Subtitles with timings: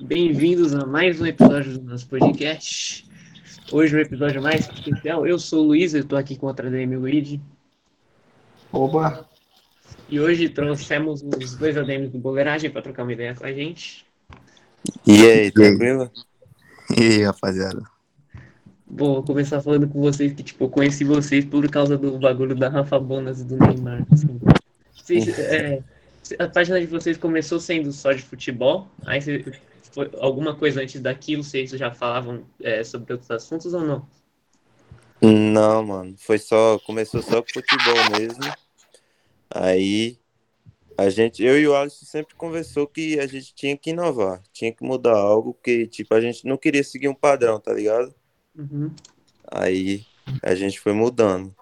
[0.00, 3.04] Bem-vindos a mais um episódio do nosso podcast.
[3.72, 5.26] Hoje um episódio mais especial.
[5.26, 7.40] Eu sou o Luiz, eu estou aqui com outra DM Luigi.
[8.72, 9.28] Oba!
[10.08, 14.06] E hoje trouxemos os dois ADMs do Boleiragem para trocar uma ideia com a gente.
[15.04, 16.08] E aí, tranquilo?
[16.96, 17.82] E aí, rapaziada?
[18.86, 22.54] Bom, vou começar falando com vocês que, tipo, eu conheci vocês por causa do bagulho
[22.54, 24.06] da Rafa Bonas e do Neymar.
[24.12, 24.40] Assim.
[24.94, 25.82] Vocês, é,
[26.38, 29.44] a página de vocês começou sendo só de futebol, aí você,
[29.98, 34.08] foi, alguma coisa antes daquilo, vocês já falavam é, sobre outros assuntos ou não?
[35.20, 36.14] Não, mano.
[36.16, 36.78] Foi só.
[36.86, 38.44] Começou só com futebol mesmo.
[39.50, 40.16] Aí
[40.96, 44.72] a gente, eu e o Alisson sempre conversou que a gente tinha que inovar, tinha
[44.72, 48.14] que mudar algo, que tipo, a gente não queria seguir um padrão, tá ligado?
[48.56, 48.94] Uhum.
[49.50, 50.06] Aí
[50.44, 51.52] a gente foi mudando.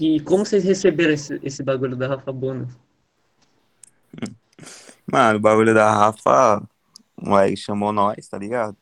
[0.00, 2.85] E como vocês receberam esse, esse bagulho da Rafa Bonas?
[5.10, 6.58] Mano, o bagulho da Rafa,
[7.16, 8.76] o moleque chamou nós, tá ligado?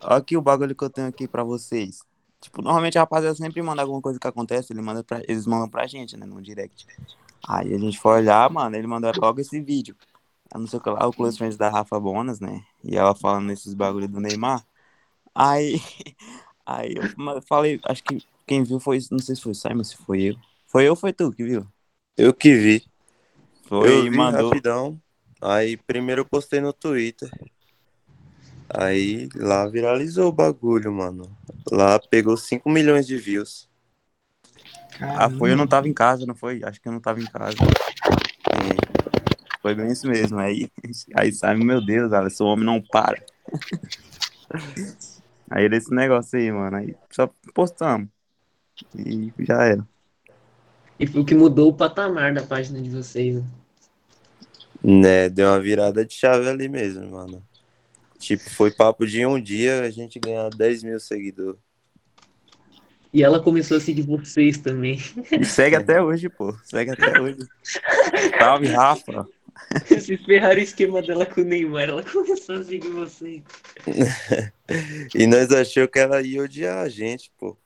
[0.00, 2.00] Olha aqui o bagulho que eu tenho aqui pra vocês.
[2.40, 5.68] Tipo, normalmente a rapaziada sempre manda alguma coisa que acontece, ele manda pra, eles mandam
[5.68, 6.86] pra gente, né, no direct.
[7.46, 9.96] Aí a gente foi olhar, mano, ele mandou logo esse vídeo.
[10.52, 12.62] Eu não sei o que lá, o close friends da Rafa Bonas, né?
[12.82, 14.66] E ela falando nesses bagulho do Neymar.
[15.34, 15.80] Aí,
[16.66, 19.96] aí eu falei, acho que quem viu foi, não sei se foi o Simon, se
[19.96, 20.36] foi eu.
[20.66, 21.66] Foi eu ou foi tu que viu?
[22.16, 22.91] Eu que vi.
[23.72, 24.50] Foi eu e vi mandou.
[24.50, 25.00] rapidão.
[25.40, 27.30] Aí primeiro eu postei no Twitter.
[28.68, 31.34] Aí lá viralizou o bagulho, mano.
[31.70, 33.66] Lá pegou 5 milhões de views.
[35.00, 36.60] Ah, foi, eu não tava em casa, não foi?
[36.62, 37.56] Acho que eu não tava em casa.
[38.50, 38.76] É,
[39.62, 40.38] foi bem isso mesmo.
[40.38, 40.70] Aí,
[41.16, 43.24] aí sabe, meu Deus, Alisson, o homem não para.
[45.50, 46.78] Aí desse negócio aí, mano.
[46.78, 48.08] Aí só postamos.
[48.96, 49.86] E já era.
[50.98, 53.34] E foi o que mudou o patamar da página de vocês.
[53.34, 53.44] Né?
[54.82, 57.42] Né, deu uma virada de chave ali mesmo, mano.
[58.18, 61.60] Tipo, foi papo de um dia a gente ganhar 10 mil seguidores.
[63.12, 64.98] E ela começou a seguir vocês também.
[65.30, 66.56] E segue até hoje, pô.
[66.64, 67.38] Segue até hoje.
[68.38, 69.28] Salve, Rafa.
[69.86, 73.42] Vocês ferraram o esquema dela com o Neymar, ela começou a seguir vocês.
[75.14, 77.56] e nós achou que ela ia odiar a gente, pô.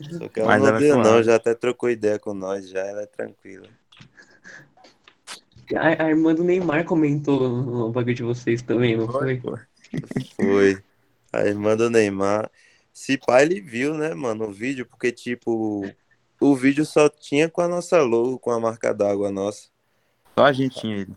[0.00, 2.68] Só que ela Mas não ela deu, foi não, já até trocou ideia com nós,
[2.68, 3.68] já ela é tranquila.
[5.76, 9.38] A, a irmã do Neymar comentou no bagulho de vocês também, não foi?
[9.38, 9.58] pô.
[10.36, 10.82] Foi.
[11.32, 12.50] A irmã do Neymar.
[12.92, 15.88] Se pai ele viu, né, mano, o vídeo, porque, tipo,
[16.40, 19.68] o vídeo só tinha com a nossa logo, com a marca d'água nossa.
[20.36, 21.14] Só a gente tinha ele.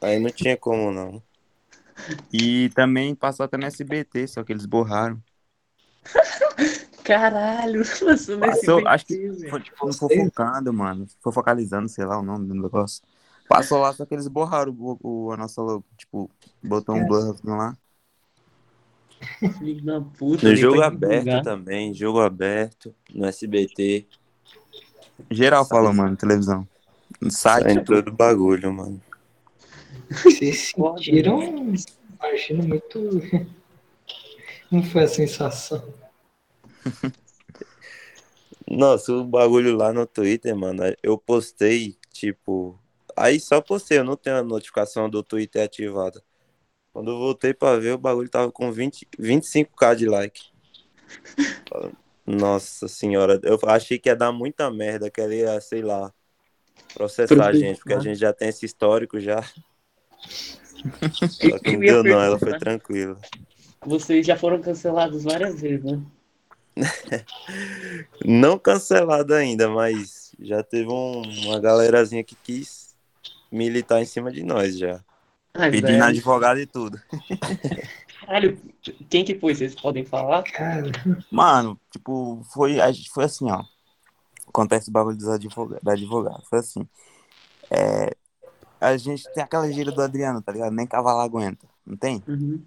[0.00, 1.22] Aí não tinha como, não.
[2.32, 5.22] E também passou até no SBT, só que eles borraram.
[7.04, 9.50] Caralho, passou nesse Passou, acho que velho.
[9.50, 11.06] foi tipo, fofocando, mano.
[11.20, 13.02] Fofocalizando, sei lá o nome do negócio.
[13.48, 15.84] Passou lá, só que eles borraram o, o- a nossa logo.
[15.96, 16.30] Tipo,
[16.62, 17.76] botou um blur lá.
[19.58, 20.48] Filho da puta.
[20.48, 21.42] No jogo aberto divulgar.
[21.42, 24.06] também, jogo aberto, no SBT,
[25.30, 26.66] Geral fala, mano, televisão.
[27.20, 27.84] No site.
[27.84, 29.00] todo bagulho, mano.
[30.10, 33.00] Vocês sentiram, imagino muito.
[34.70, 35.94] Não foi a sensação.
[38.68, 42.78] Nossa, o bagulho lá no Twitter, mano, eu postei, tipo.
[43.16, 46.22] Aí só postei, eu não tenho a notificação do Twitter ativada.
[46.92, 50.42] Quando eu voltei pra ver, o bagulho tava com 20, 25k de like.
[52.26, 56.12] Nossa senhora, eu achei que ia dar muita merda, que ela ia, sei lá,
[56.94, 59.42] processar a gente, porque a gente já tem esse histórico já.
[61.28, 62.58] Só que não deu não, ela foi perguntar.
[62.64, 63.20] tranquila.
[63.84, 66.00] Vocês já foram cancelados várias vezes, né?
[68.24, 72.93] Não cancelado ainda, mas já teve um- uma galerazinha que quis
[73.54, 75.00] militar em cima de nós já.
[75.54, 76.04] Ah, Pedindo velho.
[76.04, 77.00] advogado e tudo.
[78.20, 78.58] Caralho,
[79.08, 79.54] quem que foi?
[79.54, 80.42] Vocês podem falar?
[80.42, 80.90] Cara,
[81.30, 83.62] Mano, tipo, foi, a gente, foi assim, ó.
[84.48, 86.42] Acontece o bagulho dos advogados, do advogado.
[86.48, 86.88] Foi assim.
[87.70, 88.14] É,
[88.80, 90.72] a gente tem aquela gíria do Adriano, tá ligado?
[90.72, 91.66] Nem cavalo aguenta.
[91.86, 92.22] Não tem?
[92.26, 92.62] Uhum.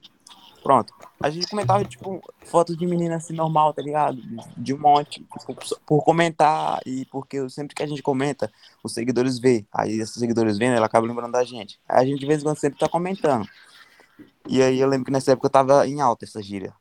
[0.67, 0.93] Pronto.
[1.21, 4.21] A gente comentava, tipo, foto de menina assim, normal, tá ligado?
[4.57, 5.25] De um monte.
[5.39, 5.55] Tipo,
[5.85, 8.51] por comentar e porque sempre que a gente comenta,
[8.83, 9.65] os seguidores vê.
[9.71, 11.79] Aí esses seguidores vendo, ela acaba lembrando da gente.
[11.87, 13.47] Aí a gente, de vez em quando, sempre tá comentando.
[14.45, 16.73] E aí eu lembro que nessa época eu tava em alta essa gíria.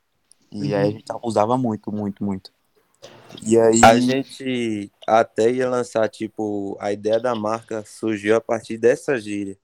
[0.51, 2.51] E aí a gente usava muito, muito, muito.
[3.41, 3.81] E aí.
[3.85, 9.57] A gente até ia lançar, tipo, a ideia da marca surgiu a partir dessa gíria.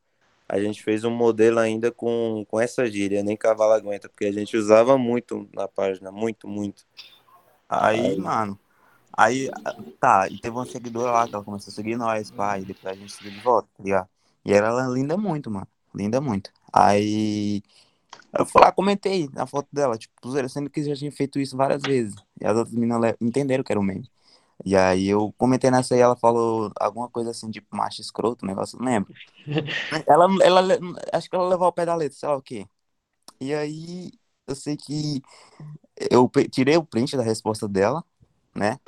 [0.52, 4.32] A gente fez um modelo ainda com, com essa gíria, nem cavalo aguenta, porque a
[4.32, 6.84] gente usava muito na página, muito, muito.
[7.66, 8.18] Aí, Aí.
[8.18, 8.58] mano.
[9.16, 9.50] Aí,
[9.98, 12.94] tá, e teve uma seguidora lá que ela começou a seguir nós, e depois a
[12.94, 14.08] gente seguiu de volta, tá ligado?
[14.44, 15.66] E ela linda muito, mano.
[15.94, 16.50] Linda muito.
[16.70, 17.62] Aí
[18.38, 20.14] eu fui lá, comentei na foto dela, tipo,
[20.50, 22.14] sendo que já tinha feito isso várias vezes.
[22.38, 24.11] E as outras meninas entenderam que era um meme.
[24.64, 28.48] E aí eu comentei nessa aí, ela falou alguma coisa assim, tipo, macho escroto, um
[28.48, 29.12] negócio, não lembro.
[30.08, 30.62] Ela, ela,
[31.12, 32.66] acho que ela levou ao pé da letra, sei lá o quê.
[33.40, 34.12] E aí
[34.46, 35.22] eu sei que
[36.10, 38.04] eu tirei o print da resposta dela,
[38.54, 38.78] né?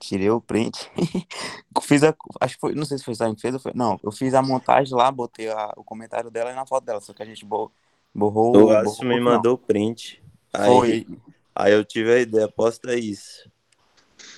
[0.00, 0.90] Tirei o print.
[1.82, 3.72] fiz a, acho que foi, não sei se foi Simon que fez ou foi.
[3.74, 7.00] Não, eu fiz a montagem lá, botei a- o comentário dela e na foto dela,
[7.00, 7.72] só que a gente bo-
[8.14, 8.66] borrou.
[8.66, 10.22] O borrou Alisson me mandou o print.
[10.52, 11.06] Aí, Foi.
[11.54, 13.50] aí eu tive a ideia, posta isso.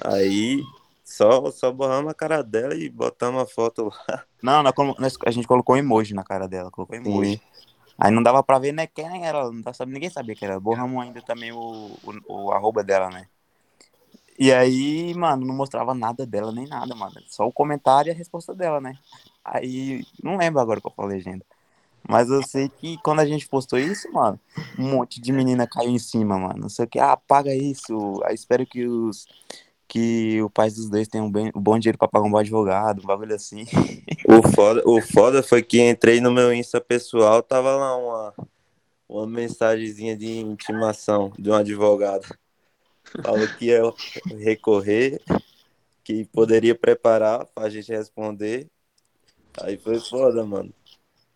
[0.04, 0.62] Aí
[1.04, 4.25] só, só borramos a cara dela e botamos a foto lá.
[4.42, 7.40] Não, nós a gente colocou emoji na cara dela, colocou emoji.
[7.98, 10.58] Aí não dava pra ver né, quem era, não ninguém sabia quem era.
[10.58, 13.26] Borramos ainda também o, o, o arroba dela, né?
[14.38, 17.12] E aí, mano, não mostrava nada dela, nem nada, mano.
[17.26, 18.96] Só o comentário e a resposta dela, né?
[19.44, 21.44] Aí, não lembro agora qual foi a legenda.
[22.08, 24.40] Mas eu sei que quando a gente postou isso, mano,
[24.78, 26.58] um monte de menina caiu em cima, mano.
[26.58, 28.19] Não sei o que, ah, apaga isso.
[28.25, 29.26] Aí espero que os.
[29.92, 32.38] Que o pai dos dois tenham um bem, um bom dinheiro pra pagar um bom
[32.38, 33.64] advogado, um bagulho assim.
[34.25, 38.34] O foda, o foda foi que entrei no meu Insta pessoal, tava lá uma,
[39.08, 42.25] uma mensagenzinha de intimação de um advogado.
[43.20, 43.82] Falou que ia
[44.38, 45.20] recorrer,
[46.04, 48.69] que poderia preparar pra gente responder.
[49.60, 50.72] Aí foi foda, mano.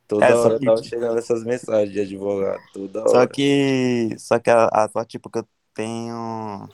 [0.06, 2.60] Toda É, hora que- tava chegando essas mensagens de advogado.
[2.72, 3.10] Toda hora.
[3.10, 4.14] Só que.
[4.16, 6.68] Só que a, a só, tipo que eu tenho.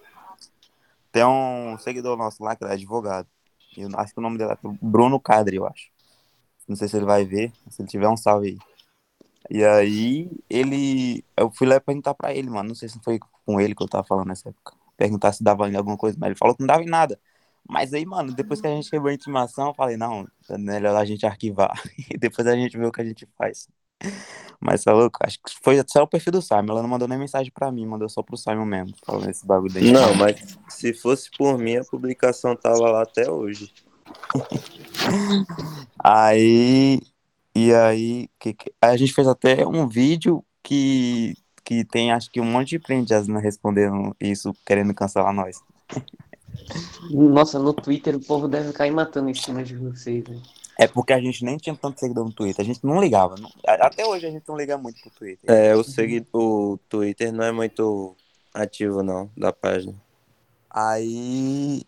[1.13, 3.29] Tem um seguidor nosso lá que é advogado.
[3.77, 5.91] Eu acho que o nome dele é Bruno Cadre, eu acho.
[6.69, 7.53] Não sei se ele vai ver.
[7.69, 8.59] Se ele tiver um salve aí.
[9.51, 11.25] E aí, ele.
[11.37, 12.69] Eu fui lá perguntar pra ele, mano.
[12.71, 14.75] Não sei se foi com ele que eu tava falando nessa época.
[14.97, 17.19] Perguntar se dava em alguma coisa, mas ele falou que não dava em nada.
[17.69, 20.97] Mas aí, mano, depois que a gente recebeu a intimação, eu falei, não, é melhor
[20.97, 21.73] a gente arquivar.
[22.13, 23.69] E depois a gente vê o que a gente faz.
[24.61, 25.19] Mas tá louco?
[25.23, 26.67] Acho que foi só o perfil do Simon.
[26.73, 29.73] Ela não mandou nem mensagem pra mim, mandou só pro Simon mesmo, falando esse bagulho
[29.73, 29.91] daí.
[29.91, 30.37] Não, mas
[30.69, 33.73] se fosse por mim, a publicação tava lá até hoje.
[36.03, 37.01] Aí.
[37.55, 42.41] E aí, que, que- a gente fez até um vídeo que, que tem acho que
[42.41, 45.61] um monte de print as meninas respondendo isso, querendo cancelar nós.
[47.11, 50.41] Nossa, no Twitter o povo deve cair matando em cima de vocês, né?
[50.81, 53.35] É porque a gente nem tinha tanto seguidor no Twitter, a gente não ligava.
[53.37, 55.55] não- até hoje a gente não liga muito pro Twitter.
[55.55, 56.27] É, o, segui...
[56.33, 58.17] o Twitter não é muito
[58.55, 59.95] ativo, não, da página.
[60.71, 61.83] Aí.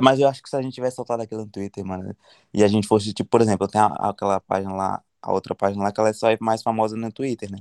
[0.00, 2.16] Mas eu acho que se a gente tivesse soltado aquilo no Twitter, mano,
[2.54, 5.82] e a gente fosse, tipo, por exemplo, eu tenho aquela página lá, a outra página
[5.82, 7.58] lá, que ela é só mais famosa no Twitter, né?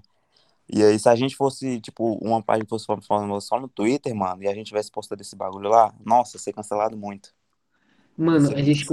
[0.70, 4.14] E aí, se a gente fosse, tipo, uma página que fosse famosa só no Twitter,
[4.14, 7.34] mano, e a gente tivesse postado esse bagulho lá, nossa, ia ser cancelado muito.
[8.18, 8.56] Mano, Sim.
[8.56, 8.86] a gente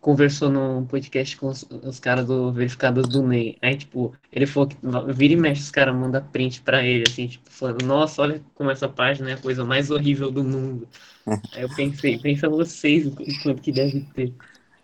[0.00, 3.56] conversou num podcast com os, os caras do Verificados do Ney.
[3.62, 4.76] Aí, tipo, ele falou que
[5.14, 8.70] vira e mexe, os caras mandam print pra ele, assim, tipo, falando, nossa, olha como
[8.70, 10.86] essa página é a coisa mais horrível do mundo.
[11.52, 14.34] Aí eu pensei, pensa vocês o qu- o quanto que deve ter.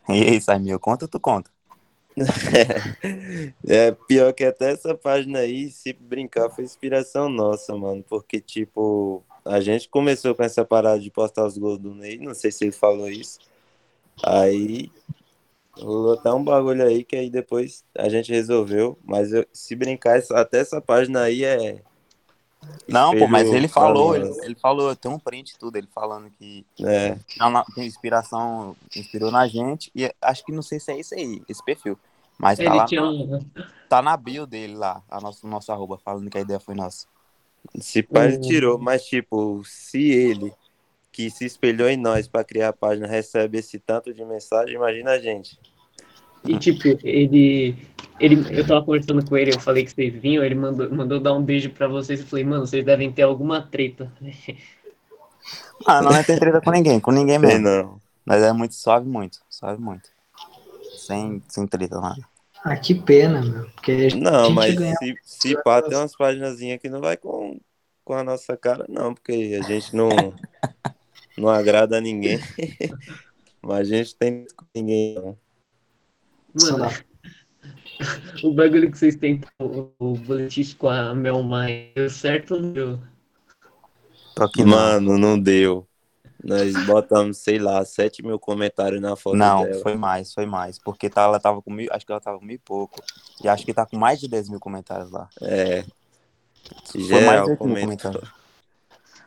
[0.08, 1.50] E aí, Saimil, conta ou tu conta?
[3.66, 8.02] É pior que até essa página aí, se brincar, foi inspiração nossa, mano.
[8.08, 12.34] Porque, tipo, a gente começou com essa parada de postar os gols do Ney, não
[12.34, 13.38] sei se ele falou isso.
[14.22, 14.90] Aí
[15.76, 18.98] rolou até um bagulho aí que aí depois a gente resolveu.
[19.04, 21.82] Mas eu- se brincar, essa- até essa página aí é.
[22.88, 26.64] Não, pô, mas ele falou, ele, ele falou, tem um print tudo, ele falando que
[26.84, 27.16] É,
[27.74, 31.64] tem inspiração, inspirou na gente, e acho que não sei se é isso aí, esse
[31.64, 31.98] perfil.
[32.38, 33.44] Mas tá Ele lá, na- um,
[33.88, 37.06] tá na bio dele lá, a nosso, nosso arroba, falando que a ideia foi nossa.
[37.80, 38.40] se pá, ele Uhum.
[38.42, 40.52] tirou, mas tipo, se ele
[41.16, 45.12] que se espelhou em nós pra criar a página recebe esse tanto de mensagem, imagina
[45.12, 45.58] a gente.
[46.44, 47.74] E tipo, ele,
[48.20, 48.44] ele.
[48.50, 51.42] Eu tava conversando com ele, eu falei que vocês vinham, ele mandou, mandou dar um
[51.42, 52.20] beijo pra vocês.
[52.20, 54.12] Eu falei, mano, vocês devem ter alguma treta.
[55.86, 57.60] Ah, não é ter treta com ninguém, com ninguém mesmo.
[57.60, 58.00] não.
[58.24, 60.10] Mas é muito, suave muito, suave muito.
[60.98, 62.20] Sem, sem treta, nada.
[62.62, 63.70] Ah, que pena, meu.
[63.70, 64.96] Porque a gente Não, mas ganhar.
[64.96, 67.58] se, se pá, tem umas paginazinhas que não vai com,
[68.04, 70.08] com a nossa cara, não, porque a gente não,
[71.36, 72.38] não agrada a ninguém.
[73.62, 75.36] Mas a gente tem com ninguém, não.
[76.54, 76.90] Mano,
[78.42, 82.60] o bagulho que vocês têm, o, o boletim com a Mel Maia, deu certo ou
[82.60, 83.00] não deu?
[84.58, 84.66] Não.
[84.66, 85.86] Mano, não deu.
[86.44, 89.82] Nós botamos, sei lá, 7 mil comentários na foto Não, dela.
[89.82, 90.78] foi mais, foi mais.
[90.78, 93.02] Porque tá, ela tava com mil, acho que ela tava com mil e pouco.
[93.42, 95.28] E acho que tá com mais de 10 mil comentários lá.
[95.40, 95.84] É.
[96.84, 98.28] Foi mais de Geral 10 mil comentários.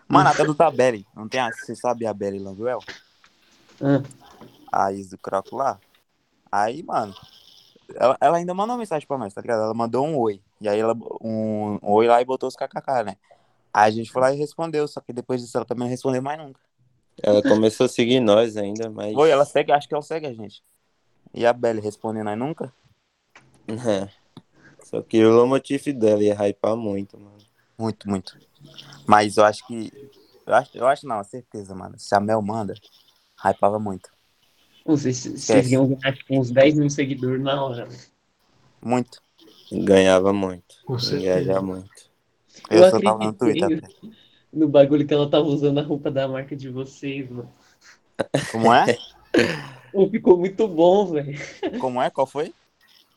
[0.09, 1.05] Mano, até do da Belly.
[1.15, 2.79] Não tem a, você sabe a Belly Languel?
[4.71, 5.79] Ah, A Is do Croco lá?
[6.51, 7.13] Aí, mano,
[7.95, 9.61] ela, ela ainda mandou uma mensagem pra nós, tá ligado?
[9.61, 10.41] Ela mandou um oi.
[10.59, 13.17] E aí ela um, um oi lá e botou os kkk, né?
[13.71, 16.21] Aí a gente foi lá e respondeu, só que depois disso ela também não respondeu
[16.21, 16.59] mais nunca.
[17.21, 19.15] Ela começou a seguir nós ainda, mas.
[19.15, 20.63] Oi, ela segue, acho que ela segue a gente.
[21.33, 22.73] E a Belly respondendo nós nunca?
[23.67, 24.09] É.
[24.83, 27.37] Só que o motivo dela ia hypar muito, mano.
[27.77, 28.37] Muito, muito.
[29.09, 29.91] Mas eu acho que.
[30.45, 31.95] Eu acho, eu acho não, certeza, mano.
[31.97, 32.75] Se a Mel manda,
[33.43, 34.07] hypava muito.
[34.85, 37.87] Vocês, vocês iam ganhar tipo, uns 10 mil seguidores na hora.
[37.87, 37.97] né?
[38.79, 39.19] Muito.
[39.71, 40.75] Ganhava muito.
[40.87, 41.89] Engajava muito.
[42.69, 43.33] Eu, Eu só tava no.
[43.33, 43.87] Twitter até.
[44.53, 47.51] No bagulho que ela tava usando a roupa da marca de vocês, mano.
[48.51, 48.95] Como é?
[50.11, 51.35] Ficou muito bom, velho.
[51.79, 52.11] Como é?
[52.11, 52.53] Qual foi?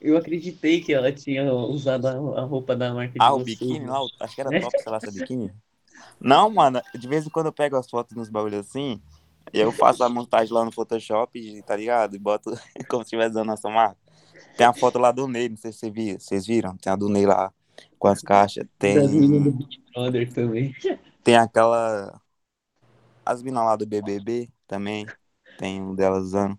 [0.01, 3.59] Eu acreditei que ela tinha usado a, roupa da marca de Ah, o vocês.
[3.59, 5.53] biquíni lá, acho que era top, sei lá, essa biquíni.
[6.21, 9.01] Não, mano, de vez em quando eu pego as fotos nos bagulhos assim,
[9.53, 12.15] e eu faço a montagem lá no Photoshop, tá ligado?
[12.15, 12.51] E boto
[12.89, 13.97] como se estivesse usando a nossa marca.
[14.57, 16.77] Tem a foto lá do Ney, não sei se vocês viram?
[16.77, 17.53] Tem a do Ney lá
[17.99, 18.67] com as caixas.
[18.79, 20.75] Das meninas do Tem, Big Brother também.
[21.23, 22.21] tem aquela.
[23.25, 25.07] As minas lá do BBB também.
[25.59, 26.59] Tem um delas usando.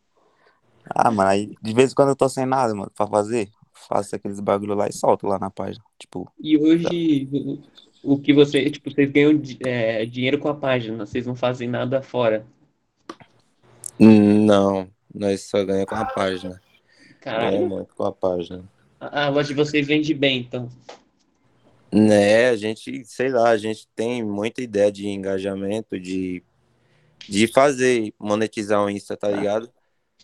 [0.89, 3.50] Ah, mano, aí de vez em quando eu tô sem nada, mano, pra fazer,
[3.88, 5.83] faço aqueles bagulho lá e solto lá na página.
[5.98, 7.63] Tipo, E hoje, o,
[8.03, 12.01] o que você, tipo, vocês ganham é, dinheiro com a página, vocês não fazem nada
[12.01, 12.45] fora.
[13.98, 16.62] Não, nós só ganhamos com a página.
[17.22, 18.63] Caralho, Ganha muito com a página.
[19.00, 20.69] a, a loja de vocês vende bem, então.
[21.91, 26.43] Né, a gente, sei lá, a gente tem muita ideia de engajamento, de,
[27.29, 29.69] de fazer, monetizar o Insta, tá ligado?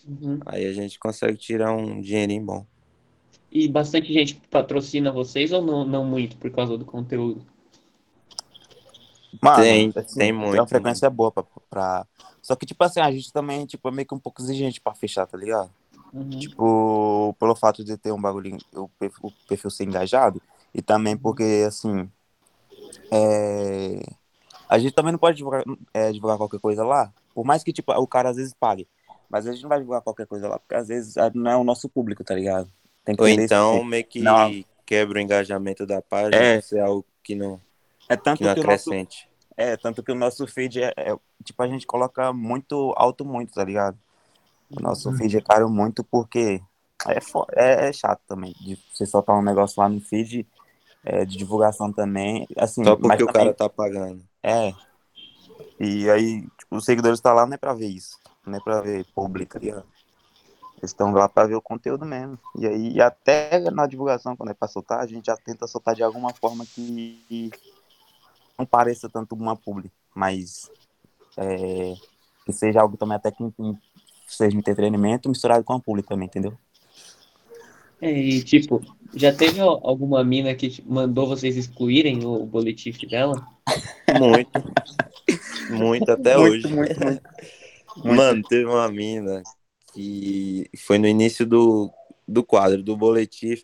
[0.06, 0.40] Uhum.
[0.46, 2.66] Aí a gente consegue tirar um dinheirinho bom.
[3.52, 7.46] E bastante gente patrocina vocês ou não, não muito por causa do conteúdo?
[9.42, 12.08] Mano, Tem, assim, tem muito, A frequência é boa pra, pra-
[12.42, 14.96] Só que, tipo assim, a gente também tipo, é meio que um pouco exigente pra
[14.96, 15.70] fechar, tá ligado?
[16.12, 16.30] Uhum.
[16.30, 20.42] Tipo, pelo fato de ter um bagulho, o perfil, o perfil ser engajado,
[20.74, 22.10] e também porque, assim,
[23.12, 24.02] é,
[24.68, 27.92] a gente também não pode divulgar, é, divulgar qualquer coisa lá, por mais que, tipo,
[27.94, 28.88] o cara às vezes pague,
[29.30, 31.56] mas a gente não vai divulgar qualquer coisa lá, porque às vezes ah, não é
[31.58, 32.70] o nosso público, tá ligado?
[33.06, 33.86] Tem que Ou então isso.
[33.86, 34.64] meio que Não.
[34.86, 36.62] quebra o engajamento da página, É.
[36.62, 37.60] se é algo que não,
[38.10, 38.90] É tanto que não que o nosso.
[39.56, 43.54] É, tanto que o nosso feed é, é- tipo, a gente coloca muito alto muito,
[43.54, 43.98] tá ligado?
[44.70, 46.62] O nosso feed é caro muito porque
[47.08, 50.46] é, fo- é, é chato também, de você soltar um negócio lá no feed,
[51.04, 54.24] é, de divulgação tambem, assim, Só mas porque o também- cara tá pagando.
[54.42, 54.74] É,
[55.80, 58.82] e aí, tipo, os seguidores estão lá não é pra ver isso, não é pra
[58.82, 59.86] ver público, tá ligado?
[60.78, 62.40] Eles estão lá pra ver o conteúdo mesmo.
[62.58, 66.02] E aí, até na divulgação, quando é pra soltar, a gente já tenta soltar de
[66.04, 67.52] alguma forma que
[68.60, 70.70] não pareça tanto uma publi, mas
[71.38, 71.94] é,
[72.46, 73.44] que seja algo também até que
[74.28, 76.54] seja entretenimento misturado com a publi também, entendeu?
[78.02, 78.82] É, e tipo,
[79.14, 83.48] já teve al- alguma mina que mandou vocês excluírem o boletim dela?
[84.18, 84.52] Muito.
[85.70, 86.76] muito até Muito, hoje.
[86.76, 87.22] muito, muito.
[87.98, 89.44] Mano, teve uma mina
[89.94, 91.92] que foi no início do,
[92.28, 93.56] do quadro, do boletim,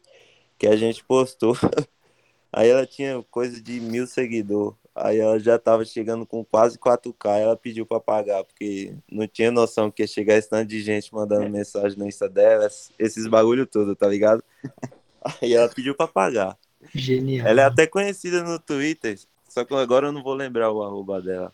[0.57, 1.55] que a gente postou.
[2.51, 4.84] Aí ela tinha coisa de mil seguidores.
[4.95, 7.37] Aí ela já tava chegando com quase 4K.
[7.37, 11.13] Ela pediu pra pagar, porque não tinha noção que ia chegar esse tanto de gente
[11.13, 14.41] mandando mensagem no Insta dela, esses bagulho todo, tá ligado?
[15.41, 16.57] Aí ela pediu pra pagar.
[16.93, 17.45] Genial.
[17.45, 21.21] Ela é até conhecida no Twitter, só que agora eu não vou lembrar o arroba
[21.21, 21.51] dela.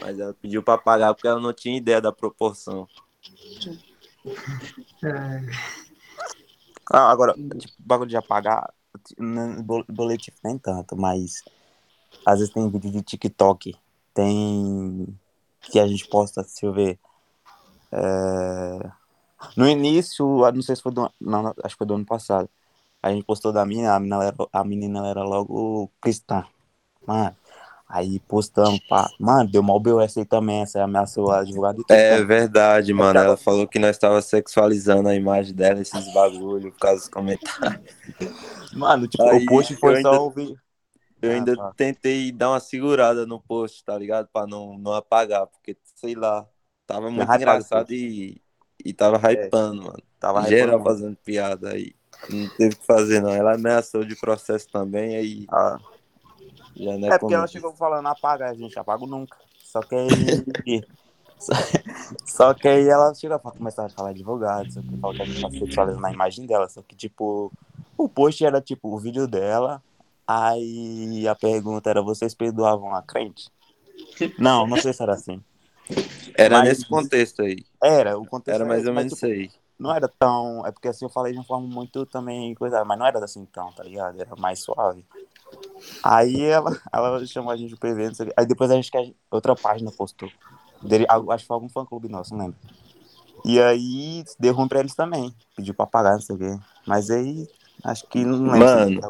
[0.00, 2.88] Mas ela pediu pra pagar porque ela não tinha ideia da proporção.
[5.04, 5.40] É,
[6.90, 8.72] Ah, agora, tipo, bagulho de apagar,
[9.88, 11.42] boletim nem tanto, mas
[12.26, 13.74] às vezes tem vídeo de TikTok,
[14.14, 15.06] tem
[15.62, 16.98] que a gente posta, deixa eu ver.
[17.92, 18.90] é,
[19.56, 22.48] No início, não sei se foi do não, acho que foi do ano passado.
[23.02, 26.44] A gente postou da menina, a menina era, a menina era logo cristã.
[27.06, 27.34] Mano,
[27.88, 29.08] aí postamos, pá.
[29.18, 31.96] Mano, deu mal BOS aí também, essa ameaçou a advogada e tudo.
[31.96, 32.24] É né?
[32.24, 33.14] verdade, mano.
[33.14, 37.08] tava- Ela falou que nós tava sexualizando a imagem dela, esses bagulho, por causa dos
[37.08, 37.94] comentários.
[38.74, 40.58] Mano, tipo, Aí, o post foi ainda- só o vídeo.
[41.22, 41.72] Eu Ah, ainda tá.
[41.76, 44.28] tentei dar uma segurada no post, tá ligado?
[44.32, 46.46] Pra não, não apagar, porque, sei lá,
[46.86, 48.40] tava muito hypado engraçado e,
[48.84, 50.02] e tava hypando, mano.
[50.18, 51.94] Tava Geral hypando fazendo piada aí.
[52.28, 53.30] Não teve o que fazer, não.
[53.30, 55.78] Ela ameaçou de processo também, aí Ah,
[56.76, 59.36] já não é, É porque ela chegou falando, apaga, a gente apago nunca.
[59.62, 60.82] Só que aí.
[61.38, 61.52] só,
[62.24, 65.24] só que aí ela chegou a começar a falar advogado, só que falou que a
[65.26, 66.68] gente tá sexualizando a imagem dela.
[66.68, 67.52] Só que, tipo,
[67.96, 69.82] o post era tipo o vídeo dela.
[70.32, 73.50] Aí a pergunta era: vocês perdoavam a crente?
[74.38, 75.42] Não, não sei se era assim.
[76.36, 77.64] Era Mas- nesse contexto aí.
[77.82, 79.50] Era, o contexto Era mais ou esse, mas, menos tipo, isso aí.
[79.76, 80.64] não era tão.
[80.64, 83.44] É porque assim eu falei de uma forma muito também coisa, mas não era assim
[83.46, 84.20] tão, tá ligado?
[84.20, 85.04] Era mais suave.
[86.00, 89.90] Aí ela, ela chamou a gente pro evento, aí depois a gente quer outra página
[89.90, 90.30] postou.
[90.80, 92.58] Dele, acho que foi algum fã clube nosso, não lembro.
[93.44, 95.34] E aí deu ruim pra eles também.
[95.56, 96.56] Pediu pra pagar, não sei o quê.
[96.86, 97.48] Mas aí
[97.84, 98.58] acho que não lembro.
[98.58, 99.00] Mano,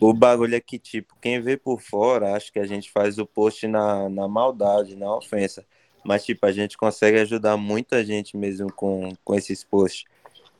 [0.00, 3.26] o bagulho é que, tipo, quem vê por fora, acho que a gente faz o
[3.26, 5.64] post na, na maldade, na ofensa.
[6.04, 10.04] Mas, tipo, a gente consegue ajudar muita gente mesmo com, com esses posts.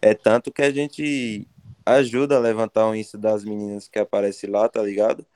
[0.03, 1.47] É tanto que a gente
[1.85, 5.27] ajuda a levantar o Insta das meninas que aparecem lá, tá ligado?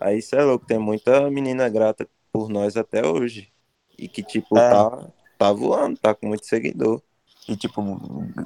[0.00, 3.52] Aí isso é louco, tem muita menina grata por nós até hoje.
[3.96, 4.70] E que, tipo, é.
[4.70, 7.00] tá, tá voando, tá com muito seguidor.
[7.48, 7.82] E, tipo,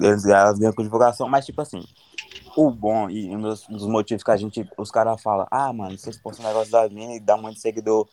[0.00, 1.84] eles, elas ganham com divulgação, mas, tipo assim,
[2.56, 5.96] o bom e um dos, dos motivos que a gente, os caras falam, ah, mano,
[5.96, 8.08] vocês postam um negócio da mina e dá muito seguidor,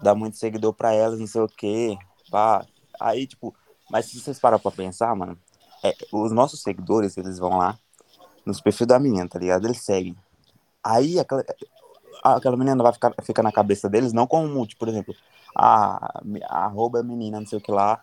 [0.00, 1.98] dá muito seguidor pra elas, não sei o quê,
[2.30, 2.64] pá.
[3.00, 3.54] Aí, tipo,
[3.90, 5.36] mas se vocês param pra pensar, mano,
[5.82, 7.76] é, os nossos seguidores, eles vão lá
[8.44, 9.66] nos perfis da menina, tá ligado?
[9.66, 10.16] Eles seguem.
[10.82, 11.44] Aí aquela,
[12.22, 15.14] aquela menina vai ficar, ficar na cabeça deles, não como, tipo, por exemplo,
[15.56, 18.00] a, a arroba menina, não sei o que lá,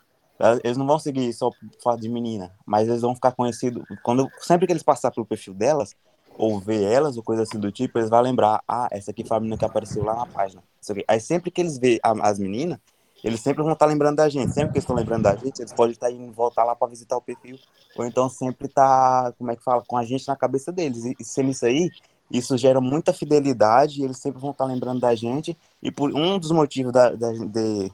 [0.64, 1.50] eles não vão seguir só
[1.84, 3.84] fato de menina, mas eles vão ficar conhecidos.
[4.04, 5.96] Quando, sempre que eles passar pelo perfil delas,
[6.38, 9.38] ou ver elas, ou coisa assim do tipo, eles vão lembrar: ah, essa aqui foi
[9.38, 10.62] a menina que apareceu lá na página.
[11.08, 12.78] Aí sempre que eles vê as meninas,
[13.24, 14.54] eles sempre vão estar lembrando da gente.
[14.54, 17.18] Sempre que eles estão lembrando da gente, eles podem estar indo voltar lá para visitar
[17.18, 17.58] o perfil,
[17.96, 21.06] ou então sempre tá, como é que fala, com a gente na cabeça deles.
[21.06, 21.90] E, sendo isso aí,
[22.30, 25.58] isso gera muita fidelidade, eles sempre vão estar lembrando da gente.
[25.82, 27.92] E por um dos motivos da, da de,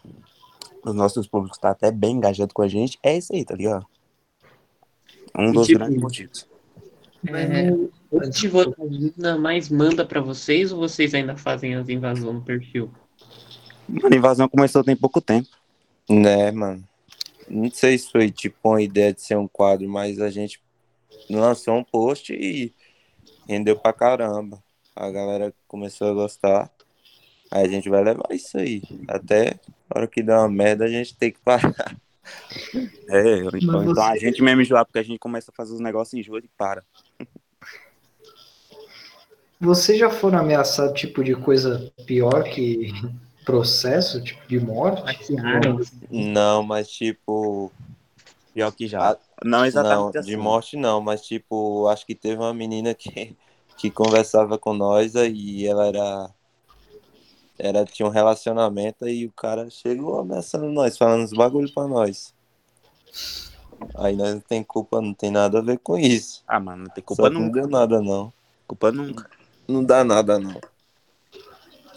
[0.84, 3.86] os nossos públicos tá até bem engajado com a gente, é isso aí, tá ligado?
[5.38, 6.48] Um dos tipo, grandes motivos.
[7.28, 7.72] É,
[8.10, 12.92] o que mais manda para vocês ou vocês ainda fazem as invasões no perfil?
[13.88, 15.50] Mano, a invasão começou tem pouco tempo.
[16.10, 16.84] Né, mano.
[17.48, 20.62] Não sei se foi tipo uma ideia de ser um quadro, mas a gente
[21.30, 22.74] lançou um post e
[23.48, 24.62] rendeu pra caramba.
[24.96, 26.72] A galera começou a gostar.
[27.51, 28.82] Aí a gente vai levar isso aí.
[29.08, 31.97] Até a hora que dá uma merda, a gente tem que parar.
[33.10, 33.91] É, então, você...
[33.91, 36.39] então a gente mesmo enjoar, porque a gente começa a fazer os negócios e enjoa
[36.39, 36.84] e para.
[39.60, 42.93] Vocês já foram ameaçados, tipo, de coisa pior que
[43.45, 45.34] processo, tipo, de morte?
[46.10, 47.71] Não, mas tipo.
[48.54, 49.17] Pior que já.
[49.43, 50.13] Não, exatamente.
[50.13, 50.30] Não, assim.
[50.30, 53.36] de morte não, mas tipo, acho que teve uma menina que,
[53.78, 56.30] que conversava com nós e ela era
[57.62, 62.34] era, tinha um relacionamento e o cara chegou ameaçando nós, falando os bagulho pra nós.
[63.95, 66.43] Aí nós não tem culpa, não tem nada a ver com isso.
[66.47, 67.45] Ah, mano, não tem culpa Só nunca.
[67.45, 68.34] Não deu nada, não.
[68.67, 69.30] Culpa nunca.
[69.67, 70.60] Não dá nada, não.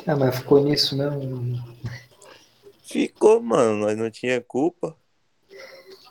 [0.06, 1.64] Ah, mas ficou nisso mesmo?
[2.82, 3.86] Ficou, mano.
[3.86, 4.94] Nós não tinha culpa.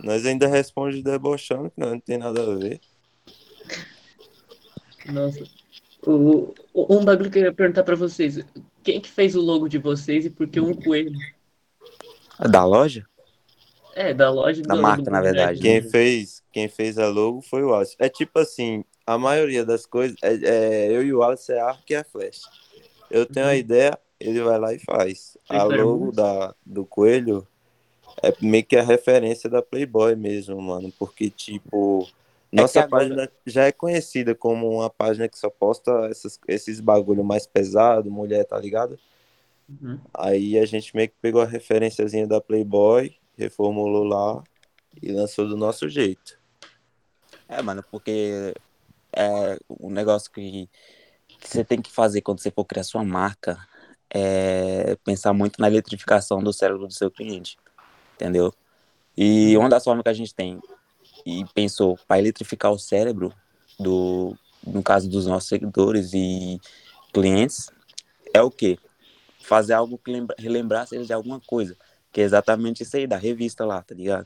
[0.03, 2.81] Nós ainda responde debochando, que não tem nada a ver.
[5.05, 5.43] Nossa.
[6.05, 8.43] O, um bagulho que eu ia perguntar pra vocês.
[8.83, 11.17] Quem que fez o logo de vocês e por que um coelho?
[12.49, 13.05] Da loja?
[13.95, 14.61] É, da loja.
[14.63, 15.61] Da marca, na verdade.
[15.61, 17.95] Quem fez, quem fez a logo foi o Wallace.
[17.99, 21.69] É tipo assim, a maioria das coisas, é, é eu e o Wallace é a
[21.69, 22.41] arco e a flecha.
[23.09, 23.55] Eu tenho a uhum.
[23.55, 25.37] ideia, ele vai lá e faz.
[25.47, 27.47] A logo da, do coelho
[28.21, 30.91] é meio que a referência da Playboy mesmo, mano.
[30.97, 32.22] Porque, tipo, é
[32.53, 37.23] nossa é página já é conhecida como uma página que só posta essas, esses bagulho
[37.23, 38.99] mais pesado, mulher, tá ligado?
[39.67, 39.99] Uhum.
[40.13, 44.43] Aí a gente meio que pegou a referenciazinha da Playboy, reformulou lá
[45.01, 46.37] e lançou do nosso jeito.
[47.47, 48.53] É, mano, porque
[49.11, 50.69] é um negócio que,
[51.27, 53.57] que você tem que fazer quando você for criar sua marca
[54.15, 57.57] é pensar muito na eletrificação do cérebro do seu cliente,
[58.13, 58.53] entendeu?
[59.17, 60.61] E uma das formas que a gente tem
[61.25, 63.33] e pensou para eletrificar o cérebro
[63.79, 66.59] do no caso dos nossos seguidores e
[67.11, 67.69] clientes
[68.33, 68.79] é o que
[69.41, 71.75] fazer algo que lembra, relembrasse eles de alguma coisa
[72.11, 74.25] que é exatamente isso aí da revista lá tá ligado?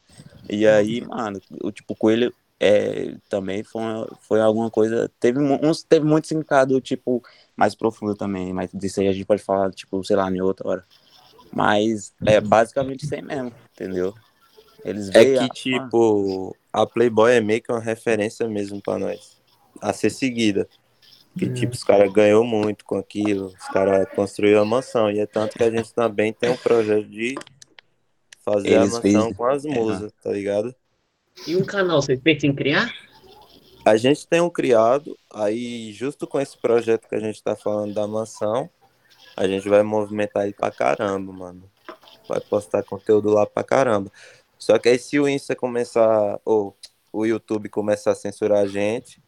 [0.49, 3.81] E aí mano o tipo coelho é, também foi,
[4.21, 7.23] foi alguma coisa teve uns teve muito significado tipo
[7.55, 10.67] mais profundo também mas disso aí a gente pode falar tipo sei lá em outra
[10.67, 10.85] hora.
[11.51, 14.13] Mas é basicamente isso aí mesmo entendeu
[14.87, 15.49] eles é que, a...
[15.49, 19.37] tipo, a Playboy é meio que uma referência mesmo para nós.
[19.81, 20.67] A ser seguida.
[21.37, 21.53] Que, hum.
[21.53, 23.47] tipo, os caras ganhou muito com aquilo.
[23.47, 25.11] Os caras construíram a mansão.
[25.11, 27.35] E é tanto que a gente também tem um projeto de
[28.45, 29.37] fazer Eles a mansão fez...
[29.37, 30.23] com as musas, é.
[30.23, 30.73] tá ligado?
[31.45, 32.89] E um canal, você pensa em criar?
[33.85, 37.93] A gente tem um criado, aí justo com esse projeto que a gente tá falando
[37.93, 38.69] da mansão,
[39.35, 41.69] a gente vai movimentar ele pra caramba, mano.
[42.27, 44.11] Vai postar conteúdo lá pra caramba.
[44.57, 46.75] Só que aí se o Insta começar, ou
[47.11, 49.21] o YouTube começar a censurar a gente,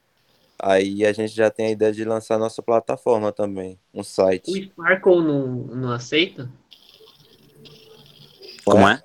[0.58, 4.64] aí a gente já tem a ideia de lançar nossa plataforma também, um O site.
[4.64, 6.50] Sparkle não, não aceita?
[8.66, 9.02] Como é?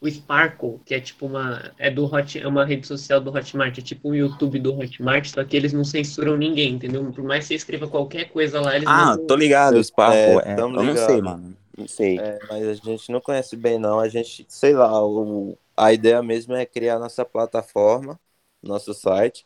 [0.00, 1.72] O Sparkle, que é tipo uma.
[1.78, 5.26] É do Hot, é uma rede social do Hotmart, é tipo o YouTube do Hotmart,
[5.28, 7.10] só que eles não censuram ninguém, entendeu?
[7.10, 9.26] Por mais que você escreva qualquer coisa lá, eles Ah, não.
[9.26, 10.42] tô ligado, o Sparkle.
[10.44, 11.10] é, É, eu não ligado.
[11.10, 11.56] sei, mano.
[11.76, 12.18] Não sei.
[12.18, 13.98] É, mas a gente não conhece bem, não.
[13.98, 18.18] A gente, sei lá, o, a ideia mesmo é criar nossa plataforma,
[18.62, 19.44] nosso site.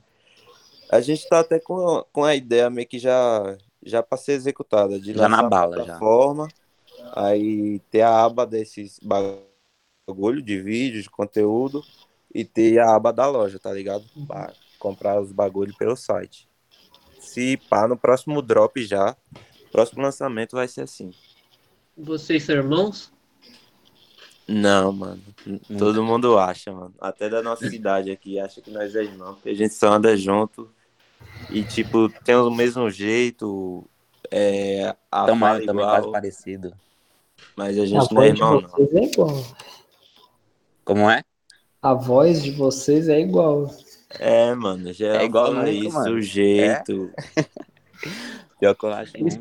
[0.91, 4.99] A gente tá até com, com a ideia meio que já, já para ser executada,
[4.99, 5.85] de Já na bala, já.
[5.85, 6.49] plataforma,
[7.15, 8.99] aí ter a aba desses
[10.07, 11.83] bagulho de vídeo, de conteúdo,
[12.35, 14.05] e ter a aba da loja, tá ligado?
[14.27, 16.49] Pra comprar os bagulhos pelo site.
[17.19, 19.17] Se pá, no próximo drop já,
[19.71, 21.13] próximo lançamento vai ser assim.
[21.99, 23.13] Vocês são irmãos?
[24.47, 25.23] Não, mano.
[25.79, 26.95] Todo mundo acha, mano.
[27.01, 29.35] Até da nossa cidade aqui, acha que nós é irmão.
[29.35, 30.71] Porque a gente só anda junto.
[31.51, 33.85] E, tipo, tem o mesmo jeito.
[34.31, 36.73] É, a Também, fala também igual, quase parecido.
[37.57, 38.69] mas a A gente não é irmão, não.
[38.71, 39.45] vocês é igual.
[40.85, 41.23] Como é?
[41.83, 43.71] A voz de vocês é igual.
[44.19, 44.93] É, mano.
[44.93, 46.15] Já É igual fala nunca, isso, mano.
[46.17, 47.11] o jeito.
[48.59, 49.13] Pior que eu acho.
[49.17, 49.41] Isso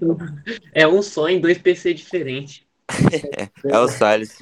[0.73, 2.65] é um só em dois PC diferentes.
[3.65, 4.39] É o Salles.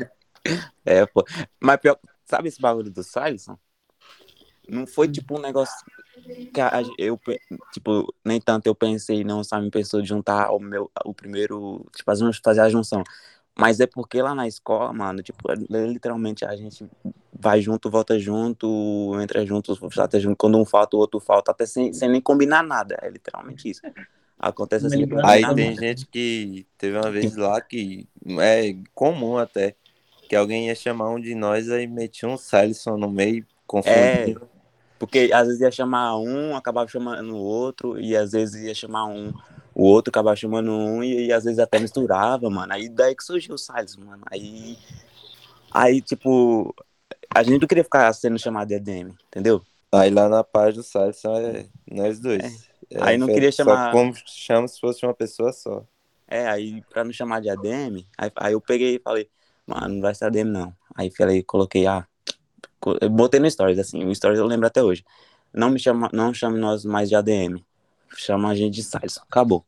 [0.85, 1.23] É, pô.
[1.59, 3.57] Mas pior, sabe esse bagulho do Silenson?
[4.67, 5.75] Não foi tipo um negócio
[6.53, 7.19] que a- eu,
[7.71, 12.11] tipo, nem tanto eu pensei, não, sabe, pensou de juntar o meu, o primeiro, tipo,
[12.43, 13.03] fazer a junção.
[13.57, 15.55] Mas é porque lá na escola, mano, tipo, é
[15.87, 16.85] literalmente a gente
[17.33, 20.35] vai junto, volta junto, entra junto, volta junto.
[20.35, 22.97] Quando um falta, o outro falta, até sem, sem nem combinar nada.
[23.01, 23.81] É literalmente isso.
[24.39, 25.05] Acontece assim.
[25.23, 28.07] Aí tem gente que teve uma vez lá que
[28.39, 29.75] é comum até.
[30.27, 34.49] Que alguém ia chamar um de nós aí metia um Silenson no meio, confundindo.
[34.97, 39.05] Porque às vezes ia chamar um, acabava chamando o outro, e às vezes ia chamar
[39.05, 39.33] um,
[39.73, 42.73] o outro acabava chamando um, e, e às vezes até misturava, mano.
[42.73, 44.23] Aí daí que surgiu o Silas, mano.
[44.31, 44.77] Aí,
[45.71, 46.73] aí, tipo,
[47.29, 49.61] a gente não queria ficar sendo chamado de EDM, entendeu?
[49.91, 52.43] Aí lá na página do Silenson é nós dois.
[52.43, 55.83] É, Aí não queria só chamar- como chama se fosse uma pessoa só.
[56.27, 59.29] É, aí pra não chamar de ADM, aí, aí eu peguei e falei,
[59.65, 60.75] mano, não vai ser ADM não.
[60.95, 62.07] Aí falei, coloquei, ah,
[63.01, 65.03] eu botei no Stories, assim, o Stories eu lembro até hoje.
[65.53, 67.63] Não me chama, não chame nós mais de ADM,
[68.15, 69.65] chama a gente de Silas, acabou.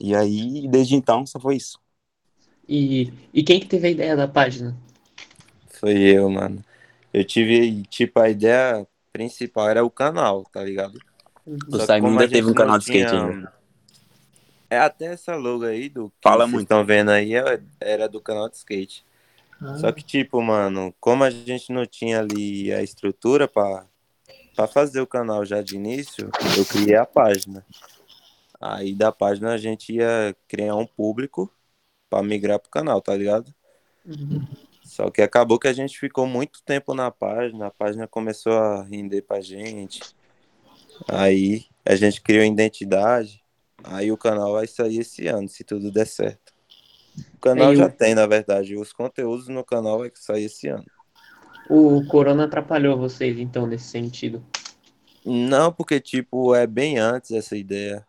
[0.00, 1.80] E aí, desde então, só foi isso.
[2.68, 4.76] E, e quem que teve a ideia da página?
[5.68, 6.64] Foi eu, mano.
[7.12, 10.98] Eu tive, tipo, a ideia principal era o canal, tá ligado?
[11.46, 13.52] O Simon ainda teve um canal de skate tinha- ainda.
[14.70, 16.62] É até essa logo aí do que Fala vocês muito.
[16.62, 19.04] estão vendo aí é- era do canal de skate.
[19.60, 23.86] Ah, Só que, tipo, mano, como a gente não tinha ali a estrutura pra,
[24.56, 27.64] pra fazer o canal já de início, eu criei a página.
[28.60, 31.52] Aí da página a gente ia criar um público
[32.08, 33.52] pra migrar pro canal, tá ligado?
[34.06, 34.46] Uhum.
[34.84, 38.82] Só que acabou que a gente ficou muito tempo na página, a página começou a
[38.84, 40.00] render pra gente.
[41.08, 43.42] Aí a gente criou identidade,
[43.82, 46.52] aí o canal vai sair esse ano, se tudo der certo.
[47.34, 50.86] O canal Aí já tem, na verdade, os conteúdos no canal vai sair esse ano.
[51.68, 54.44] O Corona atrapalhou vocês, então, nesse sentido.
[55.24, 58.04] Não, porque, tipo, é bem antes essa ideia.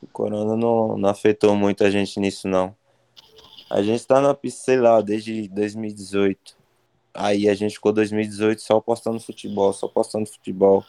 [0.00, 2.74] O corona não, não afetou muito a gente nisso, não.
[3.68, 6.56] A gente tá na pista, sei lá, desde 2018.
[7.12, 10.84] Aí a gente ficou 2018 só postando futebol, só postando futebol.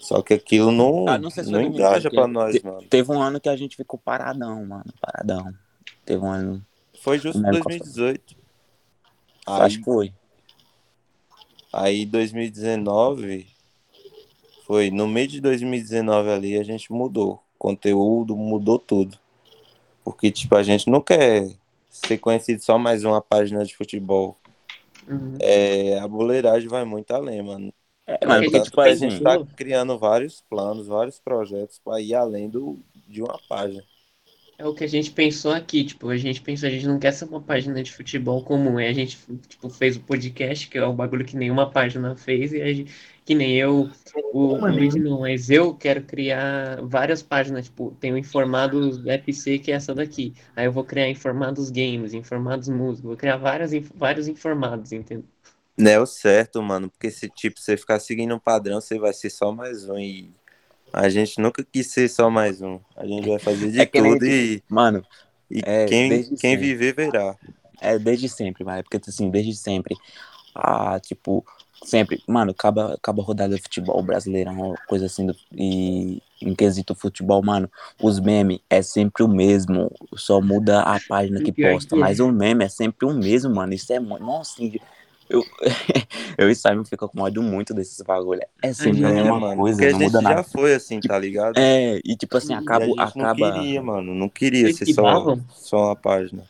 [0.00, 2.66] Só que aquilo não, Ah, não se não foi 2018, engaja pra porque nós, te-
[2.66, 2.82] mano.
[2.88, 5.54] Teve um ano que a gente ficou paradão, mano, paradão.
[6.04, 6.64] Teve um ano,
[7.00, 8.36] Foi justo Não, 2018.
[9.46, 10.12] Aí, acho que foi.
[11.72, 13.46] aí 2019,
[14.66, 17.42] foi no meio de 2019 ali, a gente mudou.
[17.58, 19.18] Conteúdo, mudou tudo.
[20.02, 21.50] Porque, tipo, a gente não quer
[21.90, 24.36] ser conhecido só mais uma página de futebol.
[25.06, 25.36] Uhum.
[25.40, 27.72] É, a boleiragem vai muito além, mano.
[28.18, 32.00] É, mano, porque, Tanto tipo a assim, gente tá criando vários planos, vários projetos para
[32.00, 33.84] ir além do, de uma página.
[34.58, 37.12] É o que a gente pensou aqui, tipo, a gente pensou, a gente não quer
[37.12, 39.16] ser uma página de futebol comum, aí a gente,
[39.48, 42.92] tipo, fez o podcast, que é o bagulho que nenhuma página fez, e a gente,
[43.24, 43.90] que nem eu,
[44.34, 49.58] o, o Luiz não, mas eu quero criar várias páginas, tipo, tem o Informados FC,
[49.58, 53.72] que é essa daqui, aí eu vou criar Informados Games, Informados Música, vou criar várias,
[53.94, 55.24] vários informados, entendeu?
[55.76, 59.12] Não é o certo, mano, porque se, tipo, você ficar seguindo um padrão, você vai
[59.12, 60.30] ser só mais um e
[60.92, 62.80] a gente nunca quis ser só mais um.
[62.96, 65.04] A gente vai fazer de É tudo e, mano,
[65.50, 67.36] e É, quem, quem viver verá.
[67.80, 69.96] É desde sempre, vai, porque assim, desde sempre.
[70.54, 71.44] Ah, tipo,
[71.84, 76.54] sempre, mano, acaba, acaba a rodada de futebol brasileiro, uma coisa assim, do, e em
[76.54, 77.70] quesito futebol, mano,
[78.02, 82.64] os memes é sempre o mesmo, só muda a página que posta, mas o meme
[82.64, 84.60] é sempre o mesmo, mano, isso é muito, nossa,
[85.30, 85.44] eu,
[86.38, 89.56] eu e Simon fica com ódio muito desses bagulho, é sempre a É, mesma mano,
[89.56, 90.44] coisa, porque a não gente muda já nada.
[90.44, 91.56] foi assim, tá ligado?
[91.56, 94.66] É, e tipo assim, a acaba, e a gente acaba, não queria, mano, não queria
[94.66, 96.44] Vocês ser só, só uma página.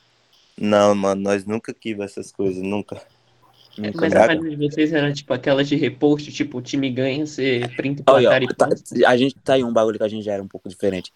[0.58, 3.00] Não, mano, nós nunca quiba essas coisas, nunca.
[3.78, 7.26] nunca, Mas a página de vocês era tipo aquela de repost, tipo, o time ganha,
[7.26, 8.68] você printa o Olha, placar e tá-
[9.06, 11.12] a gente tá aí um bagulho que a gente já era um pouco diferente.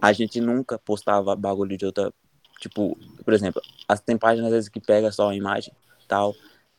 [0.00, 2.12] A gente nunca postava bagulho de outra.
[2.60, 5.72] Tipo, por exemplo, as tem páginas às vezes que pega só a imagem
[6.08, 6.34] tal.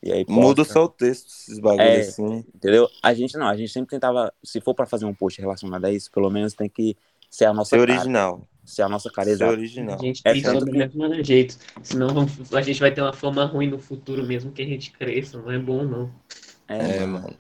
[0.06, 2.00] E aí posta, Muda só o texto, esses bagulhos É.
[2.02, 2.46] assim.
[2.54, 2.90] Entendeu?
[3.02, 5.92] A gente não, a gente sempre tentava, se for pra fazer um post relacionado a
[5.92, 6.98] isso, pelo menos tem que
[7.30, 7.92] ser a nossa Ser cara.
[8.00, 8.48] original.
[8.66, 9.52] Ser a nossa cara Ser exata.
[9.54, 9.96] original.
[9.96, 11.58] A gente É do que- mesmo jeito.
[11.82, 12.10] Senão
[12.54, 15.38] a gente vai ter uma fama ruim no futuro mesmo que a gente cresça.
[15.42, 16.12] Não é bom, não.
[16.68, 17.34] É, É, mano.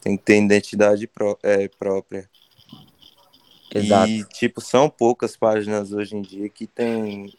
[0.00, 2.28] Tem que ter identidade pró- é, própria.
[3.74, 4.10] Exato.
[4.10, 7.30] E, tipo, são poucas páginas hoje em dia que tem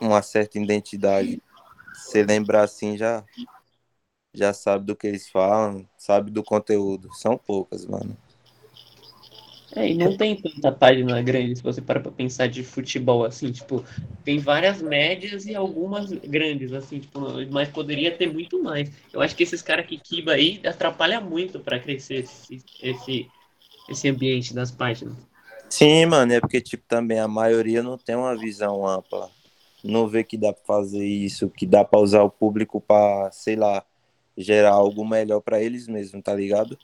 [0.00, 1.42] uma certa identidade.
[1.94, 3.24] Você lembrar assim, já,
[4.34, 7.08] já sabe do que eles falam, sabe do conteúdo.
[7.14, 8.16] São poucas, mano.
[9.74, 13.50] É, e não tem tanta página grande se você parar pra pensar de futebol, assim,
[13.50, 13.82] tipo,
[14.22, 18.90] tem várias médias e algumas grandes, assim, tipo, mas poderia ter muito mais.
[19.12, 23.30] Eu acho que esses caras que kiba aí atrapalha muito pra crescer esse, esse,
[23.88, 25.16] esse ambiente das páginas.
[25.70, 29.30] Sim, mano, é porque, tipo, também a maioria não tem uma visão ampla.
[29.82, 33.56] Não vê que dá pra fazer isso, que dá pra usar o público pra, sei
[33.56, 33.82] lá,
[34.36, 36.78] gerar algo melhor pra eles mesmos, tá ligado?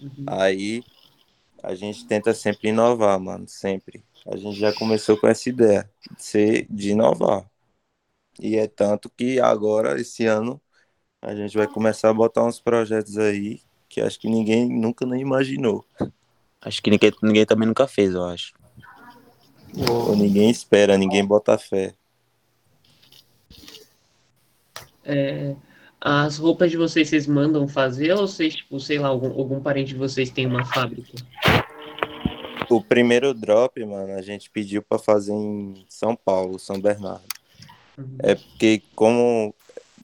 [0.00, 0.24] Uhum.
[0.26, 0.84] Aí
[1.62, 4.02] a gente tenta sempre inovar, mano, sempre.
[4.26, 7.44] A gente já começou com essa ideia de ser de inovar.
[8.40, 10.60] E é tanto que agora, esse ano,
[11.20, 15.20] a gente vai começar a botar uns projetos aí que acho que ninguém nunca nem
[15.20, 15.84] imaginou.
[16.60, 18.54] Acho que ninguém, ninguém também nunca fez, eu acho.
[19.88, 21.94] Ou ninguém espera, ninguém bota fé.
[25.04, 25.54] É,
[26.04, 29.92] as roupas de vocês, vocês mandam fazer ou vocês, tipo, sei lá, algum, algum parente
[29.92, 31.12] de vocês tem uma fábrica?
[32.68, 37.22] O primeiro drop, mano, a gente pediu pra fazer em São Paulo, São Bernardo.
[37.96, 38.16] Uhum.
[38.18, 39.54] É porque, como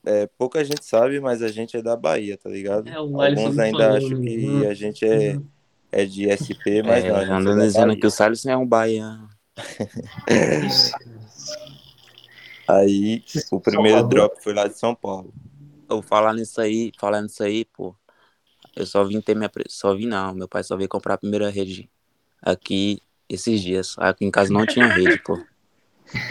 [0.06, 2.88] é, pouca gente sabe, mas a gente é da Bahia, tá ligado?
[2.88, 4.68] É, o Alisson Alguns ainda falou, acham que uhum.
[4.68, 5.44] a gente é, Uhum.
[5.90, 8.56] é de SP, mas é, não, a gente andando é dizendo que o Salles é
[8.56, 9.28] um baiano.
[12.68, 15.34] Aí, o primeiro drop foi lá de São Paulo.
[15.88, 17.94] Eu falar nisso aí, falar nisso aí, pô.
[18.76, 19.50] Eu só vim ter minha.
[19.68, 20.34] Só vim não.
[20.34, 21.88] Meu pai só veio comprar a primeira rede
[22.42, 23.96] aqui esses dias.
[23.98, 25.38] Aqui em casa não tinha rede, pô.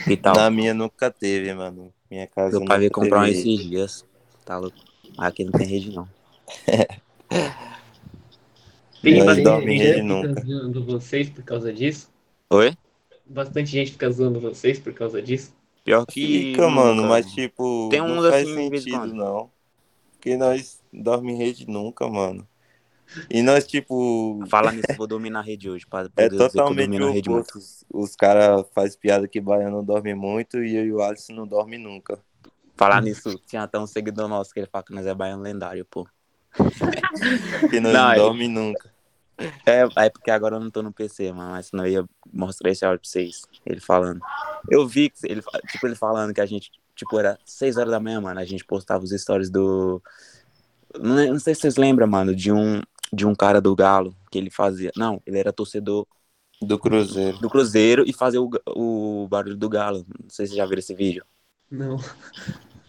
[0.08, 0.36] E tal.
[0.36, 1.94] Na minha nunca teve, mano.
[2.10, 4.06] Minha casa Meu pai veio comprar um teve esses dias.
[4.46, 4.78] Tá louco.
[5.18, 6.08] Aqui não tem rede, não.
[9.02, 9.94] Tem bastante gente
[10.24, 12.10] fica zoando vocês por causa disso?
[12.50, 12.76] Oi?
[13.26, 15.54] Bastante gente fica zoando vocês por causa disso?
[15.88, 16.52] Pior que.
[16.52, 17.08] Fica, mano, nunca.
[17.08, 19.50] mas tipo, Tem não uns faz assim, sentido, não.
[20.12, 22.46] Porque nós dorme em rede nunca, mano.
[23.30, 25.88] E nós, tipo, Falar nisso, vou dominar a rede hoje.
[25.88, 27.58] Pra é que totalmente oposto.
[27.58, 31.32] Os, os caras fazem piada que baiano não dorme muito e eu e o Alisson
[31.32, 32.20] não dorme nunca.
[32.76, 35.86] Falar nisso, tinha até um seguidor nosso que ele fala que nós é baiano lendário,
[35.86, 36.06] pô.
[37.62, 38.94] Porque nós Não, não, é- dorme nunca.
[39.66, 42.72] É, é porque agora eu não tô no PC, mano, mas senão eu ia mostrar
[42.72, 43.42] esse áudio pra vocês.
[43.66, 44.22] Ele falando.
[44.70, 48.00] Eu vi, que ele, tipo, ele falando que a gente, tipo, era 6 horas da
[48.00, 50.02] manhã, mano, a gente postava os stories do...
[51.00, 52.82] Não, não sei se vocês lembram, mano, de um,
[53.14, 54.92] de um cara do Galo, que ele fazia...
[54.96, 56.08] Não, ele era torcedor
[56.62, 57.38] Do Cruzeiro.
[57.40, 60.06] do Cruzeiro e fazia o, o barulho do Galo.
[60.20, 61.26] Não sei se vocês já viram esse vídeo.
[61.70, 61.98] Não.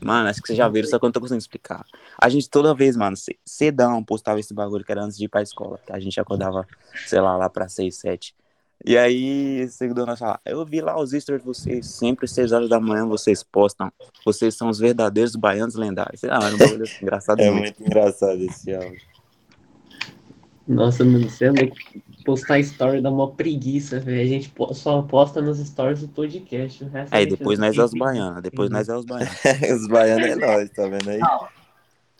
[0.00, 1.84] Mano, acho que vocês já viram, só que eu não tô conseguindo explicar.
[2.20, 5.28] A gente toda vez, mano, ce- cedão postava esse bagulho que era antes de ir
[5.28, 5.78] pra escola.
[5.84, 6.66] Que a gente acordava,
[7.06, 8.34] sei lá, lá pra 6, 7.
[8.84, 12.52] E aí, esse seguidor nós fala, eu vi lá os stories de vocês, sempre 6
[12.52, 13.90] horas da manhã vocês postam.
[14.24, 16.22] Vocês são os verdadeiros baianos lendários.
[16.24, 19.00] Ah, era um bagulho assim, engraçado É muito engraçado esse áudio.
[20.66, 21.76] Nossa, mano, você é louco.
[22.28, 24.20] Postar story dá uma preguiça, velho.
[24.20, 26.84] A gente só posta nos stories do podcast.
[26.84, 29.34] O resto a Aí gente depois nós é os baianos, depois nós é os baianos.
[29.82, 31.20] Os baianos é nós, tá vendo aí?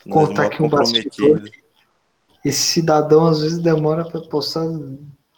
[0.09, 1.43] Contar aqui um comprometido.
[2.43, 4.65] Esse cidadão às vezes demora pra postar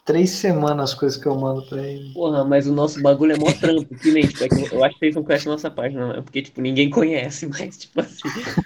[0.06, 2.10] três semanas as coisas que eu mando pra ele.
[2.14, 4.94] Porra, mas o nosso bagulho é mó trampo, que nem, tipo, é que eu acho
[4.94, 6.14] que vocês não conhecem a nossa página, não.
[6.14, 8.22] É porque, tipo, ninguém conhece, mas, tipo assim,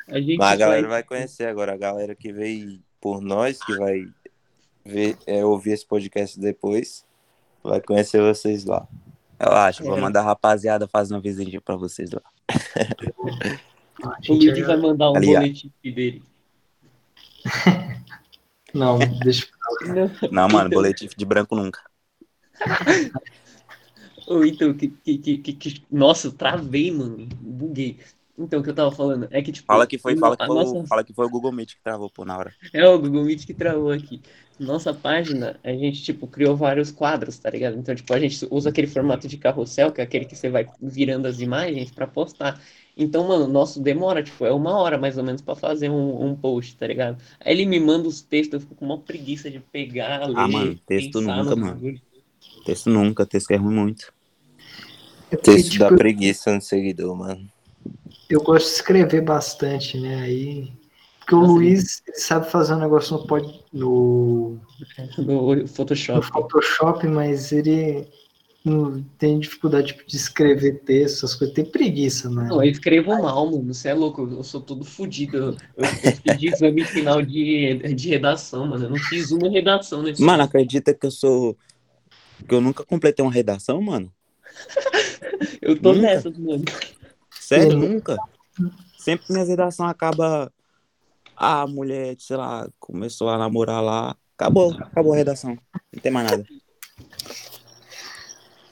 [0.09, 1.73] a gente Mas a galera faz- vai conhecer agora.
[1.73, 4.05] A galera que veio por nós, que vai
[4.87, 7.05] ver, é, ouvir esse podcast depois,
[7.63, 8.87] vai conhecer vocês lá.
[9.39, 10.01] Eu acho, vou É.
[10.01, 12.23] mandar a rapaziada fazer uma visita pra vocês lá.
[14.29, 16.23] O já- vai mandar um boletim dele.
[18.75, 19.47] Não, deixa
[20.31, 21.81] Não, mano, boletim de branco nunca.
[24.27, 27.27] Ou então, que, que, que, que, que- Nossa, eu travei, mano.
[27.41, 27.99] Buguei.
[28.39, 29.67] Então, o que eu tava falando é que, tipo.
[29.67, 31.83] Fala que foi, fala que foi, o- nossa- fala que foi o Google Meet que
[31.83, 32.55] travou, pô, na hora.
[32.73, 34.21] É o Google Meet que travou aqui.
[34.59, 37.77] Nossa página, a gente, tipo, criou vários quadros, tá ligado?
[37.79, 40.67] Então, tipo, a gente usa aquele formato de carrossel, que é aquele que você vai
[40.81, 42.59] virando as imagens pra postar.
[42.97, 46.25] Então, mano, o nosso demora, tipo, é uma hora mais ou menos pra fazer um,
[46.25, 47.23] um post, tá ligado?
[47.41, 50.49] Aí ele me manda os textos, eu fico com uma preguiça de pegar, ler, Ah,
[50.49, 51.75] mano, texto nunca, no mano.
[51.75, 52.01] bagulho.
[52.65, 54.13] Texto nunca, texto é ruim muito.
[55.31, 57.47] É Texto tipo, dá preguiça no seguidor, mano.
[58.29, 60.21] Eu gosto de escrever bastante, né?
[60.21, 60.73] Aí.
[61.21, 64.61] Porque o Nossa, Luiz sabe fazer um negócio no, pod, no,
[65.19, 66.27] No no Photoshop.
[66.27, 68.07] Photoshop, mas ele
[68.65, 71.55] não tem dificuldade tipo, de escrever texto, essas coisas.
[71.55, 72.49] Tem preguiça, né?
[72.49, 73.73] Não, eu escrevo mal, mano.
[73.73, 75.37] Você é louco, eu sou todo fodido.
[75.37, 75.85] Eu, eu,
[76.39, 78.85] fiz exame final de, de redação, mano.
[78.85, 81.57] Eu não fiz uma redação nesse Mano, acredita que eu sou.
[82.47, 84.13] Que eu nunca completei uma redação, mano?
[85.61, 86.07] Eu tô nunca.
[86.07, 86.65] nessa, mano.
[87.47, 87.79] Sério, Sim.
[87.79, 88.17] nunca.
[88.99, 90.53] Sempre minha redação acaba.
[91.37, 94.17] Ah, a mulher, sei lá, começou a namorar lá.
[94.37, 95.57] Acabou, acabou a redação.
[95.93, 96.45] Não tem mais nada.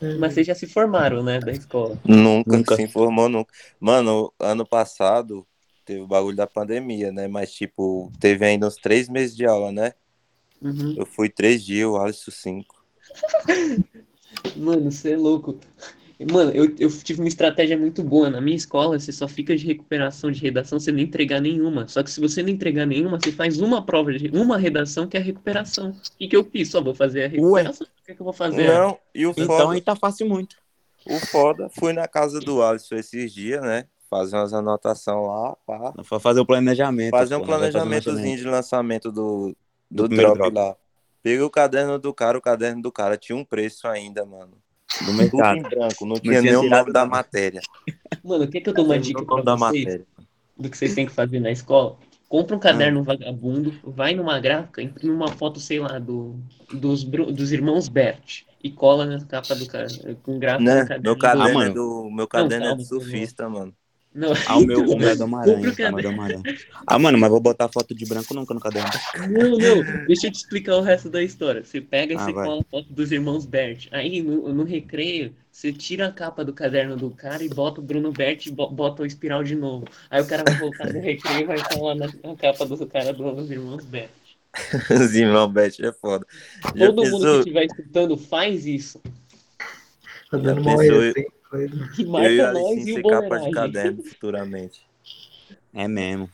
[0.19, 1.97] Mas vocês já se formaram, né, da escola.
[2.05, 2.75] Nunca, Nunca.
[2.75, 3.55] se informou nunca.
[3.79, 5.47] Mano, ano passado
[5.85, 7.29] teve o bagulho da pandemia, né?
[7.29, 9.93] Mas, tipo, teve ainda uns três meses de aula, né?
[10.61, 10.97] Uhum.
[10.99, 12.85] Eu fui três dias, o Alisson cinco.
[14.57, 15.59] Mano, você é louco.
[16.31, 18.31] Mano, eu, eu tive uma estratégia muito boa.
[18.31, 21.89] Na minha escola, você só fica de recuperação de redação se não entregar nenhuma.
[21.89, 25.17] Só que se você não entregar nenhuma, você faz uma prova de uma redação que
[25.17, 25.91] é a recuperação.
[25.91, 26.71] O que, que eu fiz?
[26.71, 27.87] Só vou fazer a recuperação.
[27.87, 28.67] O que, que eu vou fazer?
[28.67, 30.57] Não, e o Então foda, aí tá fácil muito.
[31.05, 33.87] o foda, fui na casa do Alisson esses dias, né?
[34.09, 35.93] Fazer umas anotações lá, pá.
[36.05, 37.11] Foi fazer o planejamento.
[37.11, 39.57] Fazer um planejamentozinho de lançamento do,
[39.91, 40.55] do, Do drop, drop.
[40.55, 40.77] lá.
[41.23, 44.53] Peguei o caderno do cara, o caderno do cara tinha um preço ainda, mano.
[45.01, 45.59] Do Tudo mercado.
[45.59, 47.61] em branco, não, tinha nem o nome da matéria.
[48.23, 49.85] Mano, quer que eu dou uma Não dica o pra nome da vocês?
[49.85, 50.07] matéria.
[50.57, 51.97] do que vocês têm que fazer na escola,
[52.29, 56.37] compra um caderno vagabundo, vai numa gráfica, imprime uma foto, sei lá, do,
[56.73, 59.89] dos, dos irmãos Bert e cola na capa do cara,
[60.23, 60.81] com gráfico Né?
[60.83, 61.03] no caderno.
[61.05, 61.71] Meu do- caderno, Ah, mano.
[61.71, 63.75] é do, meu caderno é calma, de surfista, mano.
[64.15, 65.75] Não, Ah, o meu, o meu é do Aranha.
[65.75, 66.23] tá, é do caderno.
[66.23, 66.43] Aranha.
[66.87, 68.91] Ah, mano, mas vou botar foto de branco nunca no caderno.
[69.29, 71.65] não, não, deixa eu te explicar o resto da história.
[71.65, 72.47] Você pega e Ah, você vai.
[72.47, 73.89] cola a foto dos irmãos Bert.
[73.91, 77.85] Aí no, no recreio, você tira a capa do caderno do cara e bota o
[77.85, 79.87] Bruno Bert e bo- bota o espiral de novo.
[80.11, 83.13] Aí o cara vai voltar no recreio e vai colar na, na capa do cara
[83.13, 84.11] dos irmãos Bert.
[84.91, 86.25] Os irmãos Beth é foda.
[86.77, 89.01] Já Todo mundo que pensou, estiver escutando faz isso.
[90.31, 91.03] Tá dando Já mal pensou
[91.59, 92.25] exemplo aí.
[92.25, 93.53] E eu e a nós Alicinha e o ser capa de Boleiragem.
[93.53, 94.87] caderno futuramente.
[95.73, 96.31] É mesmo.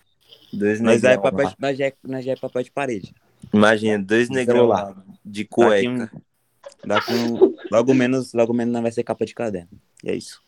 [0.53, 1.51] Dois Nós já é, negrão papel, lá.
[1.51, 3.15] de- nós, já é, nós já é papel de parede.
[3.53, 4.85] Imagina, dois negrão celular.
[4.97, 5.89] lá, de Daqui, cueca.
[5.89, 9.71] um, daqui um, logo menos, logo menos não vai ser capa de caderno.
[10.05, 10.43] E é isso.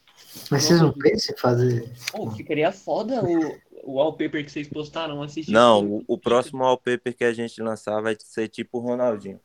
[0.51, 1.93] Mas vocês não pensam em fazer.
[2.11, 5.53] Pô, ficaria foda o, o wallpaper que vocês postaram assistir.
[5.53, 9.39] Não, o, o próximo wallpaper que a gente lançar vai ser tipo o Ronaldinho.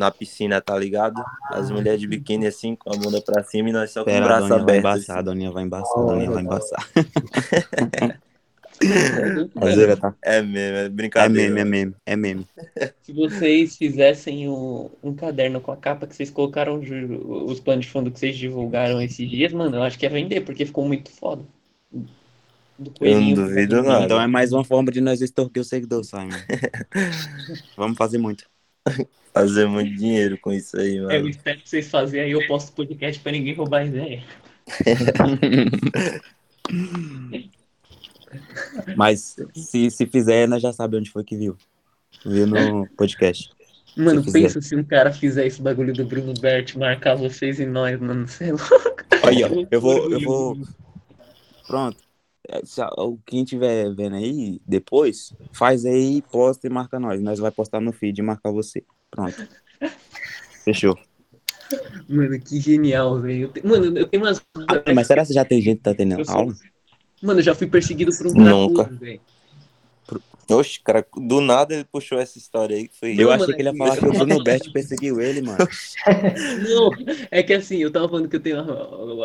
[0.00, 1.22] Na piscina, tá ligado?
[1.50, 4.22] As mulheres de biquíni assim, com a bunda pra cima e nós só com o
[4.22, 4.76] braço Doninha vai aberto.
[4.76, 6.88] embaçar, a Doninha vai embaçar, a Doninha vai embaçar.
[9.70, 10.14] Zoeira tá.
[10.22, 10.84] É mesmo, é
[11.16, 11.28] É brincadeira.
[11.28, 12.46] meme, é meme, é meme.
[13.02, 17.92] Se vocês fizessem um, um caderno com a capa que vocês colocaram, os planos de
[17.92, 21.10] fundo que vocês divulgaram esses dias, mano, eu acho que ia vender, porque ficou muito
[21.10, 21.42] foda.
[22.78, 24.04] Do Eu não duvido nada.
[24.04, 26.30] Então é mais uma forma de nós extorquir o seguidor, Simon.
[27.76, 28.44] Vamos fazer muito.
[29.32, 31.28] Fazer muito dinheiro com isso aí, É, eu mano.
[31.28, 34.24] espero que vocês façam aí, eu posto podcast pra ninguém roubar ideia.
[38.96, 41.56] Mas se, se fizer, nós já sabemos onde foi que viu.
[42.24, 43.50] Viu no podcast.
[43.96, 47.66] Mano, Se pensa se um cara fizer esse bagulho do Bruno Bert, marcar vocês e
[47.66, 48.58] nós, mano, sei lá.
[49.24, 50.56] Aí, ó, eu vou, eu vou.
[51.66, 51.98] Pronto.
[52.98, 57.20] O Quem estiver vendo aí, depois, faz aí, posta e marca nós.
[57.20, 58.82] Nós vai postar no feed e marcar você.
[59.10, 59.36] Pronto.
[60.64, 60.98] Fechou.
[62.08, 63.52] Mano, que genial, velho.
[63.64, 64.42] Mano, eu tenho umas.
[64.68, 66.52] Ah, mas será que já tem gente que tá tendo aula?
[67.22, 68.84] Mano, eu já fui perseguido por um Nunca.
[68.84, 69.20] velho.
[70.54, 73.16] Oxe, cara, do nada ele puxou essa história aí que foi.
[73.18, 75.66] Eu Não, achei mano, que ele ia falar que- o Bruno Bert perseguiu ele, mano.
[76.58, 76.96] Não,
[77.30, 78.56] é que assim, eu tava falando que eu tenho.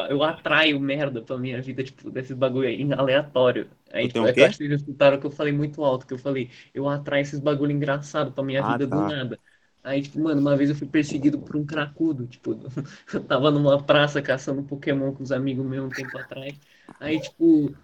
[0.10, 3.70] Eu atraio merda pra minha vida, tipo, desses bagulho aí, aleatório.
[3.92, 6.50] Aí, tipo, o é que vocês escutaram que eu falei muito alto, que eu falei,
[6.74, 9.02] eu atraio esses bagulho engraçado pra minha Ah, vida do tá.
[9.02, 9.40] nada.
[9.84, 12.54] Aí, tipo, mano, uma vez eu fui perseguido por um cracudo, tipo,
[13.14, 16.60] eu tava numa praça caçando Pokémon com os amigos meus um tempo atrás.
[17.00, 17.76] Aí, tipo,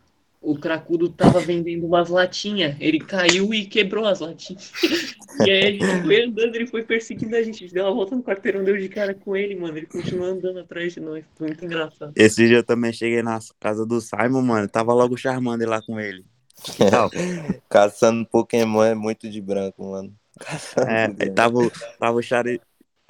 [0.41, 2.75] o cracudo tava vendendo umas latinhas.
[2.79, 4.71] Ele caiu e quebrou as latinhas.
[5.45, 7.57] e aí a gente foi andando, ele foi perseguindo a gente.
[7.63, 9.77] A gente deu uma volta no quarteirão, deu de cara com ele, mano.
[9.77, 11.23] Ele continuou andando atrás de nós.
[11.35, 12.11] Foi muito engraçado.
[12.15, 14.67] Esse dia eu também cheguei na casa do Simon, mano.
[14.67, 16.25] Tava logo charmando lá com ele.
[17.69, 20.11] Caçando Pokémon é muito de branco, mano.
[20.39, 21.59] Caçando É, tava,
[21.99, 22.59] tava o Chari...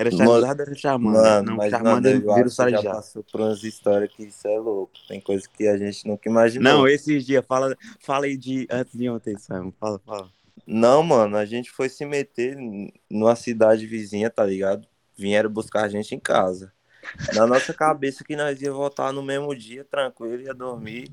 [0.02, 1.22] Era Charizard era Charmander?
[1.22, 2.88] Mano, não, mas Charmander eu vira o que já Charizard.
[2.88, 4.94] passou por umas histórias que isso é louco.
[5.08, 6.74] Tem coisa que a gente nunca imaginou.
[6.74, 9.72] Não, esses dias, fala, fala aí de antes de ontem, Simon.
[9.80, 10.30] Fala, fala.
[10.66, 12.58] Não, mano, a gente foi se meter
[13.10, 14.88] numa cidade vizinha, tá ligado?
[15.16, 16.72] Vieram buscar a gente em casa.
[17.36, 21.12] Na nossa cabeça que nós ia voltar no mesmo dia, tranquilo, ia dormir.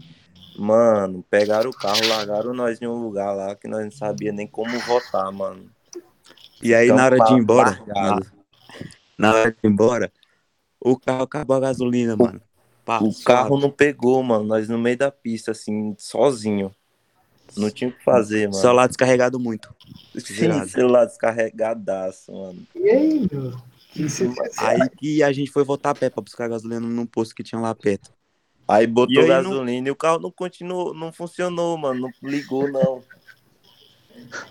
[0.58, 4.46] Mano, pegaram o carro, largaram nós em um lugar lá que nós não sabia nem
[4.46, 5.70] como voltar, mano.
[6.62, 7.78] E aí, Então, na hora de ir embora.
[9.18, 10.12] Na, hora de ir embora,
[10.80, 12.40] o carro acabou a gasolina, mano.
[13.02, 14.44] O carro não pegou, mano.
[14.44, 16.74] Nós no meio da pista, assim, sozinho.
[17.56, 18.60] Não tinha o que fazer, mano.
[18.60, 19.74] Celular descarregado muito.
[20.16, 22.66] Sim, celular descarregadaço, mano.
[22.74, 23.48] E aí, meu?
[23.50, 23.62] O
[23.92, 24.58] que você fez?
[24.58, 27.60] Aí que a gente foi voltar a pé pra buscar gasolina num posto que tinha
[27.60, 28.12] lá perto.
[28.66, 32.10] Aí botou E aí não- gasolina e o carro não continuou, não funcionou, mano.
[32.22, 33.02] Não ligou, não.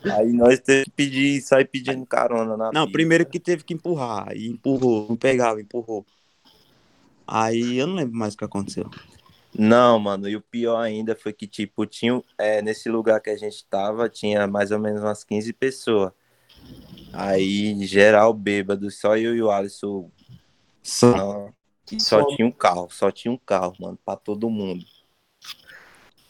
[0.03, 2.91] Aí nós teve que pedir, sair pedindo carona na Não, pista.
[2.91, 4.35] primeiro que teve que empurrar.
[4.35, 6.05] E empurrou, não pegava, empurrou.
[7.25, 8.89] Aí eu não lembro mais o que aconteceu.
[9.57, 13.37] Não, mano, e o pior ainda foi que, tipo, tinha, é, nesse lugar que a
[13.37, 16.11] gente tava, tinha mais ou menos umas 15 pessoas.
[17.11, 20.11] Aí, geral bêbado, só eu e o Alisson,
[20.83, 21.49] Só.
[21.97, 24.85] só tinha um carro, só tinha um carro, mano, pra todo mundo.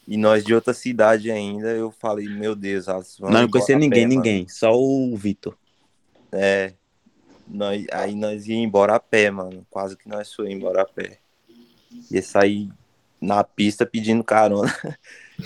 [0.08, 4.04] E nós de outra cidade ainda, eu falei, meu Deus, Alisson, Não, não conhecia ninguém,
[4.04, 4.16] pé, mano.
[4.16, 4.48] ninguém.
[4.48, 5.58] Só o Vitor.
[6.32, 6.74] É,
[7.46, 11.20] nós, aí nós ia embora a pé, mano, quase que nós fomos embora a pé.
[12.10, 12.70] Ia sair
[13.20, 14.74] na pista pedindo carona.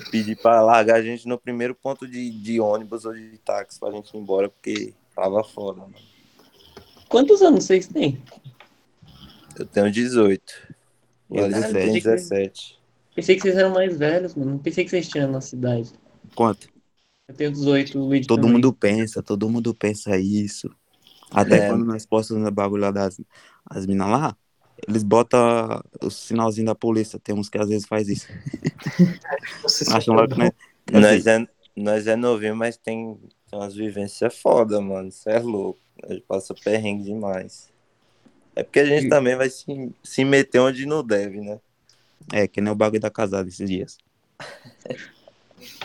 [0.09, 3.91] Pedir pra largar a gente no primeiro ponto de, de ônibus ou de táxi pra
[3.91, 5.95] gente ir embora, porque tava foda, mano.
[7.09, 8.21] Quantos anos vocês têm?
[9.59, 10.43] Eu tenho 18.
[11.29, 12.79] O Eu Alisson 17.
[13.15, 13.15] Tem 17.
[13.15, 14.51] Pensei que vocês eram mais velhos, mano.
[14.51, 15.91] Não pensei que vocês tinham na cidade.
[16.35, 16.69] Quanto?
[17.27, 18.53] Eu tenho 18, o Luigi Todo também.
[18.53, 20.69] mundo pensa, todo mundo pensa isso.
[21.29, 21.67] Até É.
[21.69, 23.19] quando nós postamos o bagulho lá das
[23.69, 24.35] as minas lá,
[24.87, 27.19] eles botam o sinalzinho da polícia.
[27.19, 28.27] Tem uns que às vezes faz isso.
[29.91, 30.37] Acham formou?
[30.37, 30.51] né?
[30.91, 33.17] Nós é, nós é novinho, mas tem,
[33.49, 35.07] tem umas vivências foda, mano.
[35.09, 35.79] Isso é louco.
[36.03, 37.69] A gente passa perrengue demais.
[38.55, 39.65] É porque a gente E- também vai se,
[40.03, 41.59] se meter onde não deve, né?
[42.33, 43.97] É, que nem o bagulho da casada esses dias.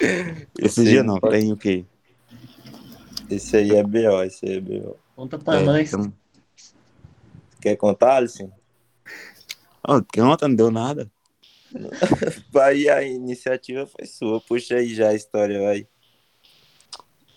[0.01, 1.84] Esses Esse dias aí não, pode- tem o quê?
[3.28, 4.97] Esse aí é B.O., esse aí é B.O.
[5.16, 5.92] Conta pra É, nós.
[5.92, 6.12] então-
[7.61, 8.53] Quer contar, Alisson?
[10.12, 11.11] Que ontem não deu nada.
[12.62, 14.40] Aí a iniciativa foi sua.
[14.40, 15.86] Puxa aí já a história, vai.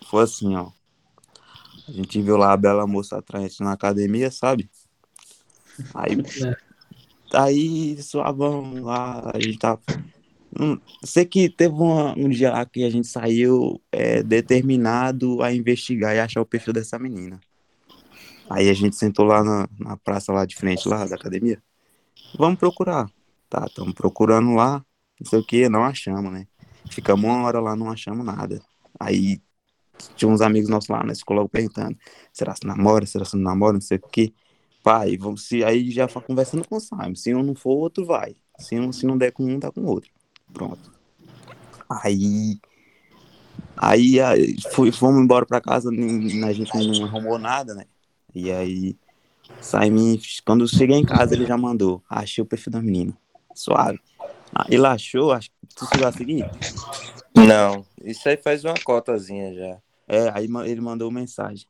[0.08, 0.70] Foi assim, ó.
[1.88, 4.70] A gente viu lá a bela moça atraente na academia, sabe?
[5.94, 6.12] Aí,
[6.44, 6.56] É.
[7.34, 9.80] aí suavão lá, a gente tava.
[10.58, 15.52] Hum, sei que teve uma- um dia lá que a gente saiu é, determinado a
[15.52, 17.40] investigar e achar o perfil dessa menina.
[18.50, 21.62] Aí a gente sentou lá na, na praça lá de frente, lá da academia.
[22.36, 23.08] Vamos procurar.
[23.48, 24.84] Tá, estamos procurando lá,
[25.20, 26.46] não sei o que, não achamos, né?
[26.90, 28.60] Ficamos uma hora lá, não achamos nada.
[28.98, 29.40] Aí
[30.16, 31.96] tinha uns amigos nossos lá, nós ficou logo perguntando,
[32.32, 34.32] será se namora, será se não namora, não sei o que.
[34.82, 37.14] Pai, vamos se aí já conversando com o Simon.
[37.14, 38.34] Se um não for, o outro vai.
[38.58, 40.10] Se, um, se não der com um, dá com o outro.
[40.52, 40.92] Pronto.
[41.88, 42.58] Aí.
[43.76, 44.56] Aí, aí
[44.92, 47.84] fomos embora pra casa, nem- a gente não arrumou nada, né?
[48.34, 48.96] E aí,
[49.60, 52.02] Simon, quando eu cheguei em casa, ele já mandou.
[52.08, 53.16] Achei o perfil da menina.
[53.54, 53.98] Suave.
[54.54, 56.44] Ah, ele achou, acho que tu chegou a seguir?
[57.36, 59.78] Não, isso aí faz uma cotazinha já.
[60.08, 61.66] É, aí ele mandou mensagem.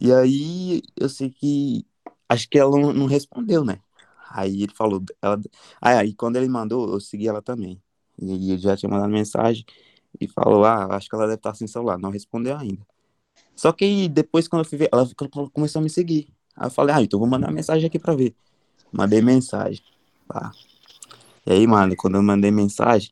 [0.00, 1.84] E aí eu sei que.
[2.28, 3.80] Acho que ela não, não respondeu, né?
[4.30, 5.02] Aí ele falou.
[5.22, 5.40] Ela,
[5.80, 7.80] aí, quando ele mandou, eu segui ela também.
[8.20, 9.64] E aí ele já tinha mandado mensagem
[10.20, 11.98] e falou: Ah, acho que ela deve estar sem celular.
[11.98, 12.86] Não respondeu ainda.
[13.56, 15.08] Só que depois, quando eu fui ver, ela
[15.52, 16.28] começou a me seguir.
[16.56, 18.34] Aí eu falei: Ah, então vou mandar mensagem aqui pra ver.
[18.92, 19.82] Mandei mensagem.
[20.26, 20.52] Pá.
[21.46, 23.10] E aí, mano, quando eu mandei mensagem,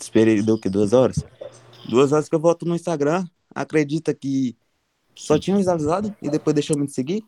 [0.00, 0.70] esperei, deu o quê?
[0.70, 1.24] Duas horas?
[1.88, 4.56] Duas horas que eu volto no Instagram, acredita que
[5.18, 7.24] só tinha visualizado e depois deixou me seguir?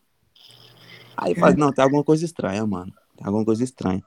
[1.16, 2.92] Aí falei, não, tem alguma coisa estranha, mano.
[3.16, 4.02] Tem alguma coisa estranha.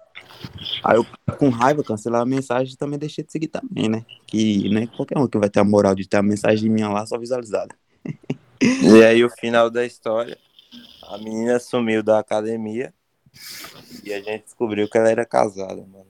[0.84, 1.06] Aí eu,
[1.38, 4.06] com raiva, cancelei a mensagem e também deixei de seguir também, né?
[4.26, 6.90] Que não é qualquer um que vai ter a moral de ter a mensagem minha
[6.90, 7.76] lá só visualizada.
[8.62, 10.38] E aí o final da história,
[11.10, 12.94] a menina sumiu da academia
[14.04, 16.08] e a gente descobriu que ela era casada, mano.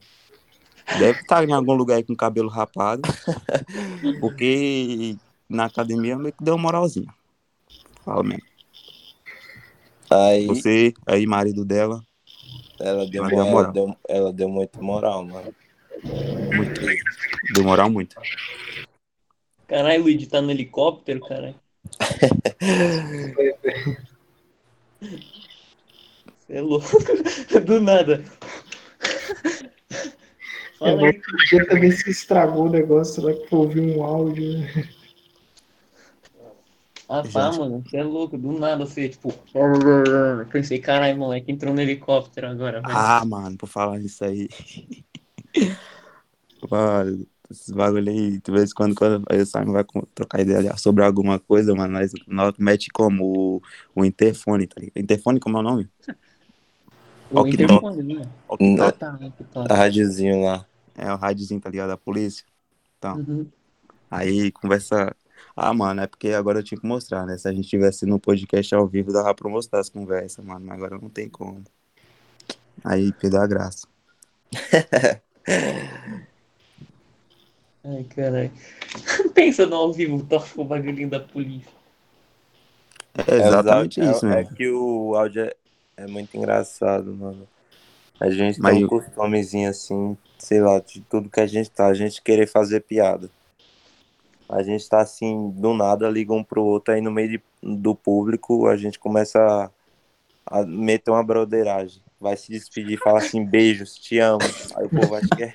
[0.99, 3.01] Deve estar em algum lugar aí com cabelo rapado.
[4.21, 5.15] porque
[5.49, 7.13] na academia meio que deu uma moralzinha.
[8.04, 8.43] Fala mesmo.
[10.10, 12.04] Aí Você, aí, marido dela,
[12.80, 13.72] ela deu, Ela ela, deu moral.
[13.72, 15.56] deu, ela deu muito moral, mano.
[16.54, 16.82] muito.
[17.54, 18.16] Deu moral muito.
[19.68, 21.56] Caralho, o Luigi tá no helicóptero, caralho.
[26.39, 26.88] Você é louco.
[27.66, 28.24] Do nada.
[30.78, 31.22] Fala É, aí.
[31.34, 34.60] Um dia também se estragou o negócio lá que eu ouvi um áudio.
[37.10, 37.84] Ah, tá, mano.
[37.86, 38.38] Você é louco.
[38.38, 39.34] Do nada você, tipo.
[40.51, 42.93] Pensei, caralho, moleque, entrou no helicóptero agora, velho.
[42.93, 44.49] Ah, mano, por falar nisso aí.
[46.70, 49.86] mano, esses bagulho aí, de vez em quando, quando eu saio, vai
[50.16, 53.62] trocar ideia sobre alguma coisa, mano, nós, nós mete como o,
[53.95, 54.97] o interfone, tá ligado?
[54.97, 55.89] Interfone, como é o nome?
[57.32, 58.22] o interfone, né?
[58.80, 59.18] Ah, tá.
[59.38, 59.72] que top.
[59.72, 60.66] A rádiozinho lá.
[60.95, 61.89] É o rádiozinho, tá ligado?
[61.89, 62.45] Da polícia.
[63.04, 63.47] Uhum.
[64.10, 65.16] Aí conversa.
[65.56, 67.38] Ah, mano, é porque agora eu tinha que mostrar, né?
[67.38, 70.66] Se a gente tivesse no podcast ao vivo, dava pra mostrar as conversas, mano.
[70.66, 71.64] Mas agora não tem como.
[72.84, 73.88] Aí perdeu a graça.
[77.86, 78.52] Ai, caralho.
[79.34, 81.72] Pensa no ao vivo, toca o bagulhinho da polícia.
[83.28, 84.41] É exatamente é, isso, é, né?
[84.41, 85.56] é que o áudio é,
[85.98, 87.48] é muito engraçado, mano.
[88.20, 91.70] A gente Mas tem um eu- costumezinho assim, sei lá, de tudo que a gente
[91.70, 93.30] tá, a gente querer fazer piada.
[94.50, 97.44] A gente tá assim, do nada, liga um pro outro, aí no meio de-
[97.80, 99.72] do público a gente começa
[100.46, 102.02] a, a meter uma broderagem.
[102.20, 104.39] Vai se despedir, fala assim, beijos, te amo.
[104.76, 105.52] Aí o povo acha que é.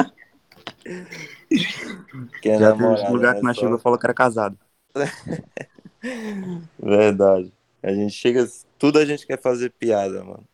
[2.42, 3.40] que é Já teve namorado, lugar né?
[3.40, 4.58] que nós Só- chegou e falou que era casado.
[6.78, 7.52] Verdade.
[7.82, 8.46] A gente chega,
[8.78, 10.44] tudo a gente quer fazer piada, mano.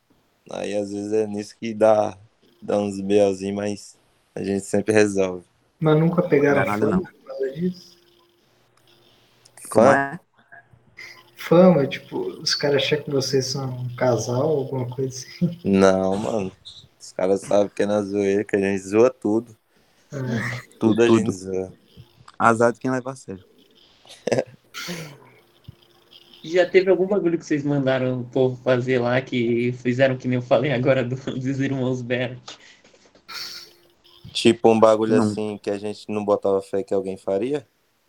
[0.51, 2.17] Aí às vezes é nisso que dá,
[2.63, 3.99] dá uns belzinhos, mas
[4.35, 5.45] a gente sempre resolve.
[5.81, 7.94] Mas nunca pegaram é nada, por causa disso?
[9.75, 9.93] Como Fã?
[9.93, 10.21] é?
[11.37, 15.59] Fama, tipo, os caras acham que vocês são um casal, alguma coisa assim.
[15.65, 16.53] Não, mano.
[16.99, 19.55] Os caras sabem que é na zoeira, que a gente zoa tudo.
[20.13, 20.17] É.
[20.79, 21.19] Tudo a Tudo.
[21.19, 21.73] gente zoa.
[22.39, 23.45] Azar de quem leva a sério.
[26.43, 30.37] Já teve algum bagulho que vocês mandaram o povo fazer lá que fizeram que nem
[30.37, 32.39] eu falei agora do- dos irmãos Bert?
[34.33, 35.25] Tipo um bagulho Não.
[35.25, 37.67] assim que a gente não botava fé que alguém faria?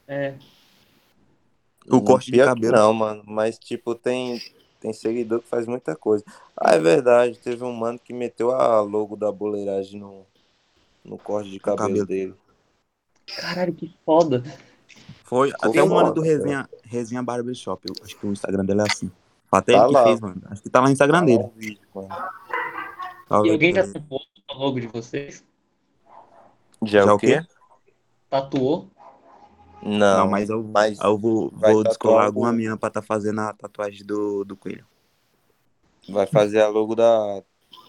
[0.08, 0.34] É.
[1.90, 2.76] O corte de que cabelo.
[2.76, 3.24] Não, mano.
[3.26, 4.42] Mas, tipo, tem,
[4.80, 6.24] tem seguidor que faz muita coisa.
[6.58, 7.38] Ah, é verdade.
[7.40, 10.26] Teve um mano que meteu a logo da boleiragem no,
[11.04, 12.06] no corte de cabelo, cabelo.
[12.06, 12.36] dele.
[13.38, 14.44] Caralho, que foda.
[15.24, 17.82] Foi Ficou até o mano do Resenha, Resenha Barbershop.
[17.88, 19.12] Eu acho que o Instagram dele é assim.
[19.52, 20.04] Até Tá ele que lá.
[20.04, 20.42] fez, mano.
[20.50, 21.50] Acho que tá lá no Instagram Tá dele.
[21.56, 21.80] vídeo.
[23.28, 25.44] Salve E alguém já tatuou o logo de vocês?
[26.84, 27.42] Já, Já o o quê?
[27.42, 27.48] quê?
[28.30, 28.90] Tatuou?
[29.86, 33.54] Não, Não, mas eu, mas eu vou, vou descolar alguma mina pra tá fazendo a
[33.54, 34.84] tatuagem do, do coelho.
[36.10, 37.44] vai fazer a logo da,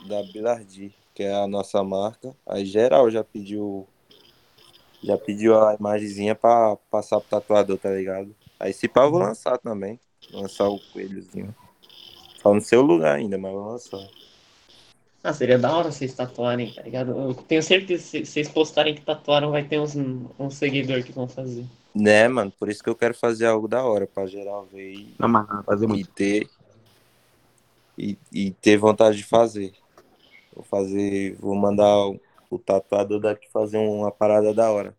[0.07, 2.37] da Bilardi, que é a nossa marca.
[2.47, 3.89] Aí geral já pediu.
[5.03, 8.37] Já pediu a imagenzinha pra passar pro tatuador, tá ligado?
[8.61, 9.99] Aí se pá, eu vou lançar também.
[10.33, 11.55] Lançar o coelhozinho.
[12.43, 14.07] Só no seu lugar ainda, mas vou lançar.
[15.23, 17.11] Ah, seria da hora vocês tatuarem, tá ligado?
[17.11, 21.13] Eu tenho certeza que se vocês postarem que tatuaram, vai ter uns, uns seguidores que
[21.13, 21.65] vão fazer.
[21.99, 22.53] Né, mano?
[22.53, 25.49] Por isso que eu quero fazer algo da hora, pra geral ver e, Não, mas
[25.49, 26.13] não vai fazer e muito.
[26.13, 26.47] ter.
[27.97, 29.73] E, e ter vontade de fazer.
[30.55, 31.37] Vou fazer.
[31.37, 32.21] Vou mandar o,
[32.51, 34.95] o tatuador daqui fazer uma parada da hora.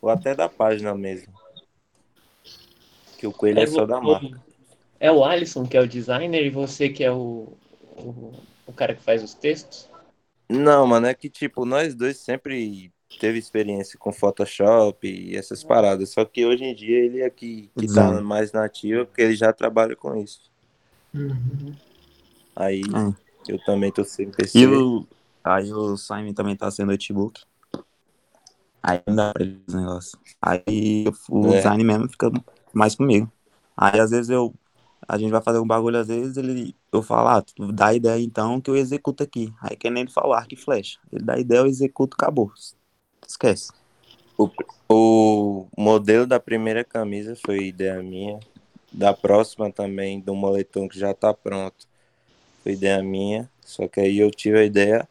[0.00, 1.32] Ou até da página mesmo.
[3.18, 4.40] Que o coelho é, só da marca.
[5.00, 7.52] É o Alisson que é o designer e você que é o,
[7.96, 8.32] o,
[8.64, 9.88] o cara que faz os textos?
[10.48, 16.10] Não, mano, é que tipo, nós dois sempre teve experiência com Photoshop e essas paradas.
[16.10, 19.52] Só que hoje em dia ele é que, que tá mais nativo, porque ele já
[19.52, 20.50] trabalha com isso.
[21.14, 21.74] Uhum.
[22.54, 23.12] Aí Ah.
[23.48, 24.58] eu também tô sem PC.
[24.60, 25.06] E o,
[25.42, 27.40] aí o Simon também tá sem notebook.
[28.82, 30.18] Aí não dá pra ele esse negócio.
[30.40, 31.56] Aí o É.
[31.58, 32.30] design mesmo fica
[32.72, 33.30] mais comigo.
[33.76, 34.54] Aí às vezes eu.
[35.08, 36.74] A gente vai fazer um bagulho, às vezes ele.
[36.92, 39.52] Eu falo, ah, dá ideia então que eu executo aqui.
[39.60, 40.98] Aí que nem ele falou, arco e flecha.
[41.12, 42.52] Ele dá ideia, eu executo, acabou.
[43.26, 43.72] Esquece.
[44.88, 48.40] O modelo da primeira camisa foi ideia minha.
[48.92, 51.86] Da próxima também, do moletom que já tá pronto.
[52.62, 53.48] Foi ideia minha.
[53.64, 55.08] Só que aí eu tive a ideia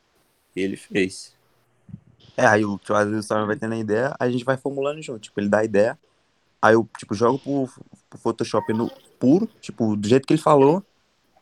[0.55, 1.33] e ele fez.
[2.35, 4.57] É, aí o tipo, às vezes o Simon vai tendo a ideia, a gente vai
[4.57, 5.19] formulando junto.
[5.19, 5.99] Tipo, ele dá a ideia,
[6.61, 7.69] aí eu, tipo, jogo pro,
[8.09, 8.89] pro Photoshop no
[9.19, 10.81] puro, tipo, do jeito que ele falou,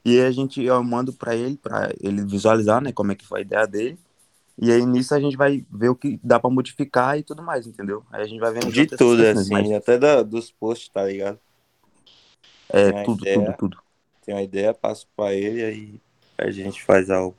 [0.03, 3.27] e aí a gente, eu mando pra ele, pra ele visualizar, né, como é que
[3.27, 3.99] foi a ideia dele,
[4.59, 7.67] E aí nisso a gente vai ver o que dá pra modificar e tudo mais,
[7.67, 8.03] entendeu?
[8.11, 11.39] Aí a gente vai vendo De tudo, assim, mas até da, dos posts, tá ligado?
[12.69, 13.39] é tudo, ideia.
[13.39, 13.77] tudo, tudo.
[14.25, 16.01] Tem uma ideia, passo pra ele, aí
[16.37, 17.35] a gente faz algo.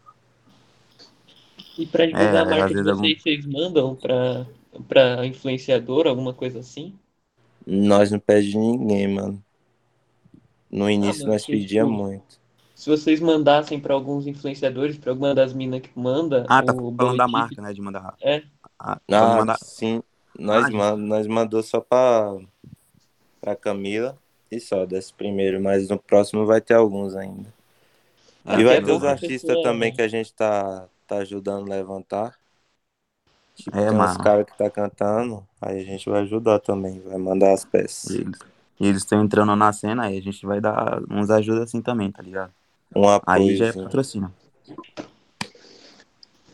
[1.77, 4.47] E pra divulgar É, a marca às de vezes vocês, vocês mandam pra,
[4.89, 6.95] pra influenciador, alguma coisa assim?
[7.67, 9.45] Nós não pedimos ninguém, mano.
[10.71, 12.48] No início mano, nós pedíamos tipo- muito.
[12.79, 16.95] Se vocês mandassem pra alguns influenciadores, pra alguma das minas que manda, Ah, tá o
[16.97, 17.73] falando da marca, né?
[17.73, 18.15] De mandar.
[18.21, 18.45] É.
[18.79, 19.59] Ah, Ah, mandar.
[19.59, 20.01] sim.
[20.39, 22.37] Nós, Ah, man, nós mandou só pra,
[23.41, 24.17] pra Camila
[24.49, 27.53] e só desse primeiro, mas no próximo vai ter alguns ainda.
[28.47, 31.67] É, e vai é ter os artistas pessoa- também que a gente tá, tá ajudando
[31.67, 32.39] a levantar.
[33.57, 34.23] Tipo, É, tem mano.
[34.23, 38.15] caras que tá cantando, aí a gente vai ajudar também, vai mandar as peças.
[38.15, 42.13] E eles- estão entrando na cena, aí a gente vai dar uns ajuda assim também,
[42.13, 42.53] tá ligado?
[42.95, 43.85] Um Aí já é apoio.
[43.85, 44.33] patrocínio.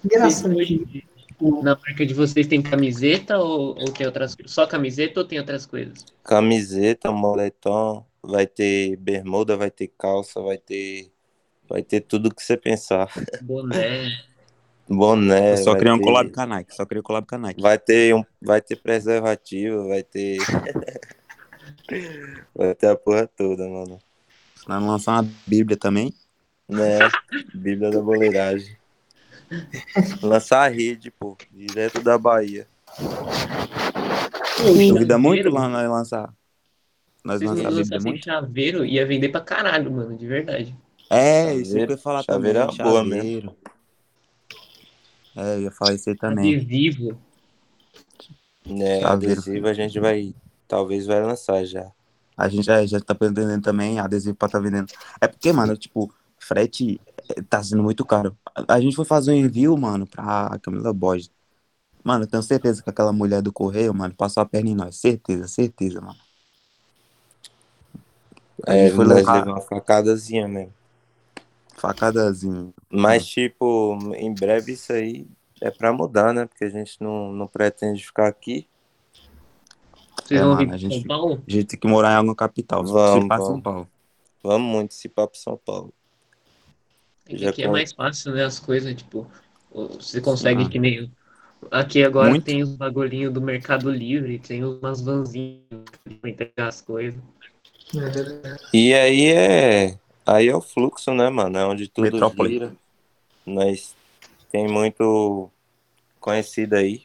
[0.05, 1.05] Engraçado Vocês- que
[1.41, 4.53] o- Na marca de vocês tem camiseta ou, ou tem outras coisas?
[4.53, 6.05] Só camiseta ou tem outras coisas?
[6.23, 11.11] Camiseta, moletom, vai ter bermuda, vai ter calça, vai ter.
[11.69, 13.09] Vai ter tudo que você pensar.
[13.43, 14.11] Boné.
[14.89, 15.53] Boné.
[15.53, 17.35] Eu só vai queria um ter- collab com a Nike, só queria um collab com
[17.37, 17.61] a Nike.
[17.63, 20.37] Vai ter, um, vai ter preservativo, vai ter.
[22.55, 23.99] vai ter a porra toda, mano.
[24.67, 26.13] Vamos lançar uma Bíblia também.
[26.69, 26.99] Né?
[27.55, 28.77] Bíblia da boleiragem.
[30.23, 32.67] Lançar a rede, pô, direto da Bahia.
[34.59, 36.35] Duvida muito chaveiro, lá nós lançar.
[37.23, 38.25] Nós Vocês lançar a não Bíblia lançassem muito.
[38.25, 40.75] chaveiro, ia vender pra caralho, mano, de verdade.
[41.11, 42.79] É, isso que eu Chaveiro- ia falar chaveiro também.
[42.79, 43.57] é uma boa chaveiro.
[45.37, 46.55] É, eu ia falar isso aí também.
[46.57, 47.19] Adesivo.
[48.67, 49.01] Né?
[49.01, 49.33] Chaveiro.
[49.41, 50.35] Adesivo a gente vai.
[50.67, 51.91] Talvez vai lançar já.
[52.37, 54.91] A gente já, já tá pretendendo também adesivo pra tá vendendo.
[55.21, 56.13] É porque, mano, tipo,
[56.45, 58.37] frete eh, tá sendo muito caro.
[58.55, 61.31] A, a gente foi fazer um envio, mano, pra Camila Borges.
[62.05, 64.97] Mano, eu tenho certeza que aquela mulher do correio, mano, passou a perna em nós.
[64.97, 66.19] Certeza, certeza, mano.
[68.67, 70.73] A É, gente foi nós levar uma facadazinha mesmo.
[71.77, 72.73] facadazinho.
[72.91, 75.27] Mas, tipo, em breve isso aí
[75.61, 76.47] é pra mudar, né?
[76.47, 78.69] Porque a gente não, não pretende ficar aqui.
[80.23, 81.43] Vocês É, vão mano, a gente- São Paulo?
[81.47, 82.85] A gente tem que morar em alguma capital.
[82.85, 83.47] Vamos, se vamos.
[83.47, 83.89] São Paulo.
[84.43, 85.93] Vamos muito se para São Paulo.
[87.29, 88.45] É que aqui é com- mais fácil, né?
[88.45, 89.27] As coisas, tipo,
[89.73, 90.69] você consegue Ah.
[90.69, 91.11] que nem.
[91.71, 92.45] Aqui agora Muito.
[92.45, 95.63] tem os bagulhinhos do Mercado Livre, tem umas vanzinhas
[96.21, 97.19] pra entregar as coisas.
[97.95, 98.57] é.
[98.77, 99.99] E aí é.
[100.27, 101.57] Aí é o fluxo, né, mano?
[101.59, 102.51] É onde tudo Metrópole.
[102.53, 102.77] gira.
[103.47, 103.95] Nós
[104.51, 105.51] tem muito
[106.21, 107.03] conhecido aí.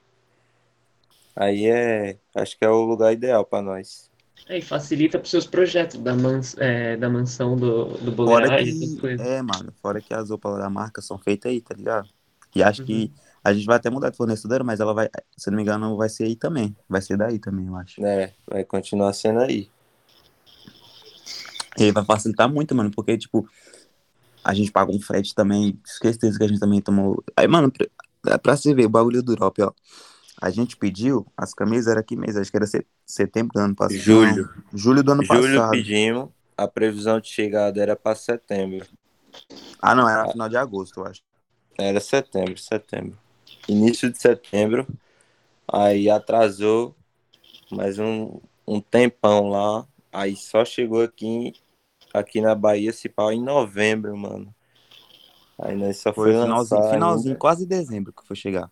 [1.35, 2.17] Aí é.
[2.35, 4.08] Acho que é o lugar ideal pra nós.
[4.49, 8.95] Aí facilita pros seus projetos da, mans, é, da mansão do, do Fora boleiragem, essas
[8.95, 9.27] que, coisas.
[9.27, 12.09] é, mano, fora que as roupas da marca são feitas aí, tá ligado?
[12.55, 12.87] E acho Uhum.
[12.87, 13.11] que
[13.43, 16.09] a gente vai até mudar de fornecedora, mas ela vai, se não me engano, vai
[16.09, 16.75] ser aí também.
[16.89, 18.01] Vai ser daí também, eu acho.
[18.01, 18.31] né?
[18.47, 19.69] Vai continuar sendo aí.
[21.77, 23.47] E aí vai facilitar muito, mano, porque, tipo,
[24.43, 27.23] a gente paga um frete também, certeza que a gente também tomou.
[27.37, 27.85] Aí, mano, pra,
[28.33, 29.71] é pra você ver o bagulho do drop, ó.
[30.41, 32.37] A gente pediu, as camisas era que mês?
[32.37, 33.99] Acho que era se- setembro do ano passado.
[33.99, 34.49] Julho.
[34.73, 35.69] Julho do ano Julho passado.
[35.69, 36.29] pedimos.
[36.57, 38.85] A previsão de chegada era pra setembro.
[39.81, 41.21] Ah, não, era final de agosto, eu acho.
[41.77, 43.17] Era setembro, setembro.
[43.67, 44.85] Início de setembro.
[45.67, 46.95] Aí atrasou
[47.71, 49.87] mais um, um tempão lá.
[50.11, 51.53] Aí só chegou aqui,
[52.13, 54.53] aqui na Bahia, se pau, em novembro, mano.
[55.59, 58.69] Aí nós só Foi foi, finalzinho, lançar finalzinho, ainda, quase dezembro que foi chegar.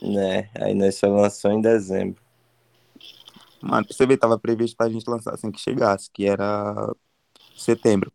[0.00, 0.48] Né?
[0.54, 2.20] Aí nós só lançou em dezembro.
[3.62, 6.94] Mano, pra você ver, tava previsto pra gente lançar assim que chegasse, que era
[7.56, 8.12] setembro.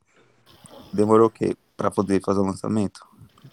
[0.94, 1.56] Demorou o quê?
[1.76, 3.02] Pra poder fazer o lançamento?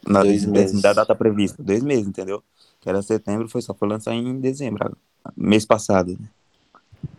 [0.06, 0.82] Na, Dois meses.
[0.82, 1.62] Da data prevista.
[1.62, 2.42] Dois meses, entendeu?
[2.80, 4.96] Que era setembro, foi só foi lançar em dezembro,
[5.36, 6.12] mês passado.
[6.12, 6.28] né?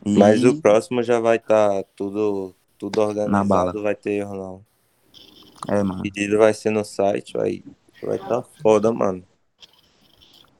[0.05, 3.69] E- Mas o próximo já vai estar tudo, tudo Na bala.
[3.69, 4.65] organizado, vai ter erro não.
[5.67, 6.01] É, O mano.
[6.01, 7.63] pedido vai ser no site, vai
[8.01, 9.23] vai tá foda, mano.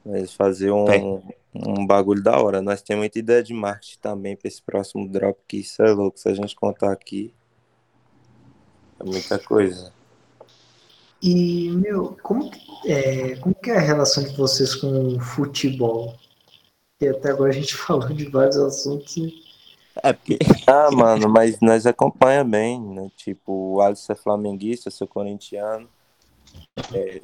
[0.04, 1.22] Mas fazer um, Tem.
[1.54, 2.62] um bagulho da hora.
[2.62, 6.18] Nós temos muita ideia de marketing também pra esse próximo drop, que isso é louco.
[6.18, 7.32] Se a gente contar aqui,
[8.98, 9.92] é muita coisa.
[11.22, 16.14] E, meu, como, que- é, como que é a relação de vocês com o futebol?
[17.00, 19.16] E até agora a gente falou de vários assuntos.
[19.18, 19.34] e-
[20.02, 20.38] É, porque.
[20.66, 23.10] Ah, mano, mas nós acompanha bem, né?
[23.16, 25.88] Tipo, o Alisson é flamenguista, eu sou corintiano.
[26.94, 27.20] É,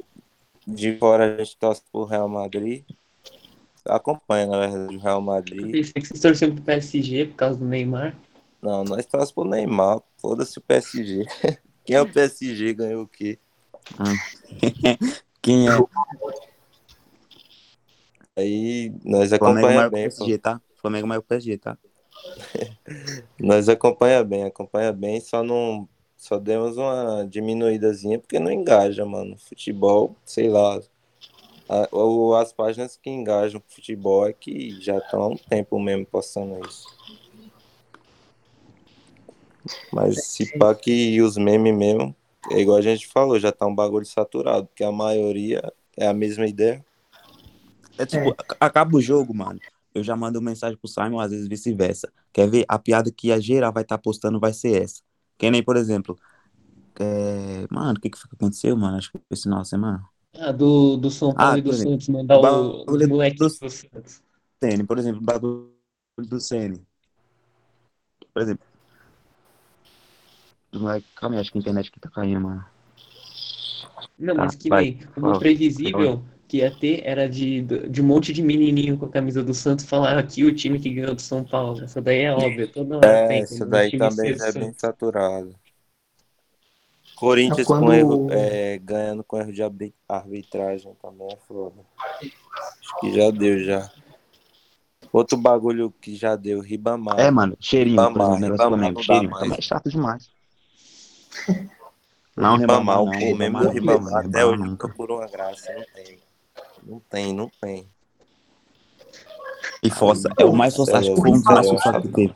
[0.67, 2.83] de fora a gente torce pro Real Madrid.
[3.85, 5.71] Acompanha, na verdade, o Real Eu Madrid.
[5.71, 8.15] pensei que vocês torciam pro PSG por causa do Neymar.
[8.61, 10.01] Não, nós torcemos pro Neymar.
[10.17, 11.25] Foda-se o PSG.
[11.85, 13.39] Quem é o PSG ganhou o quê?
[15.41, 15.71] Quem é?
[18.35, 20.09] Aí nós Flamengo acompanha maior que o bem.
[20.09, 20.61] PSG, tá?
[20.75, 21.77] Flamengo que o PSG, tá?
[23.39, 25.87] Nós acompanha bem, acompanha bem, só não.
[26.27, 29.37] Só demos uma diminuídazinha porque não engaja, mano.
[29.37, 30.77] Futebol, sei lá.
[31.69, 35.79] A- o- as páginas que engajam com futebol é que já estão há um tempo
[35.79, 36.85] mesmo postando isso.
[39.93, 42.13] Mas se pá que os memes mesmo,
[42.51, 45.61] é igual a gente falou, já tá um bagulho saturado, porque a maioria
[45.95, 46.85] é a mesma ideia.
[47.97, 49.61] É tipo, ac- acaba o jogo, mano.
[49.95, 52.11] Eu já mando mensagem pro Simon, às vezes vice-versa.
[52.33, 52.65] Quer ver?
[52.67, 55.06] A piada que a geral vai estar postando vai ser essa.
[55.37, 56.17] Que nem, por exemplo.
[56.99, 58.97] é, Mano, o que que foi que aconteceu, mano?
[58.97, 60.03] Acho que foi esse final de semana.
[60.39, 63.69] Ah, do, do São Paulo Ah, e do Santos mandar o, os moleques do- pro
[63.69, 64.21] Santos.
[64.61, 65.71] Ceni, por exemplo, o bagulho
[66.17, 66.85] do Ceni.
[68.33, 68.65] Por exemplo.
[71.15, 72.65] Calma aí, acho que a internet aqui tá caindo, mano.
[74.17, 74.83] Não, Tá, mas que vai.
[74.83, 76.21] nem uma Fala.
[76.47, 79.85] Que ia ter era de, de um monte de menininho com a camisa do Santos
[79.85, 81.83] falar aqui o time que ganhou do São Paulo.
[81.83, 83.41] Essa daí é óbvia, toda hora É, tem.
[83.41, 84.79] essa um daí também é bem Santos.
[84.81, 85.55] saturado.
[87.15, 91.81] Corinthians É quando- com erro, é, ganhando com erro de arbit- arbitragem também é foda.
[92.21, 93.91] Acho que já deu já.
[95.11, 97.19] Outro bagulho que já deu, Ribamar.
[97.19, 99.43] É, mano, cheirinho, por Ribamar, exemplo, Ribamar dá Cheirinho, mais.
[99.43, 100.29] também é chato demais.
[102.37, 104.87] Não, Ribamar, Ribamar o Ribamar mesmo Ribamar, Ribamar até hoje nunca.
[104.87, 106.19] procura uma graça, não tem.
[106.87, 107.89] Não tem, não tem.
[109.83, 112.33] E Fossa, é o mais é forçado, foi um é forçados que teve.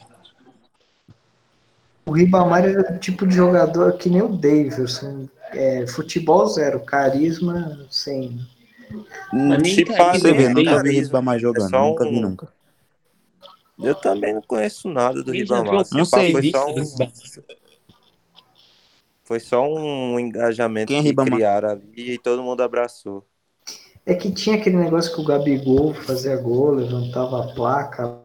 [2.06, 5.30] O Ribamar era o tipo de jogador que nem o Davidson.
[5.54, 8.40] É, futebol zero, carisma sem.
[9.64, 11.04] Tipo, Você vê, é nunca vi carisma.
[11.04, 12.54] Ribamar jogando, só nunca vi, um- nunca.
[13.80, 15.86] Eu também não conheço nada do Ribamar.
[15.92, 16.34] Não sei.
[16.34, 16.86] Foi só, um,
[19.24, 21.34] foi só um engajamento Quem é que Ribamar?
[21.34, 23.26] criaram ali e todo mundo abraçou.
[24.06, 28.20] É que tinha aquele negócio que o Gabigol fazia gol, levantava a placa.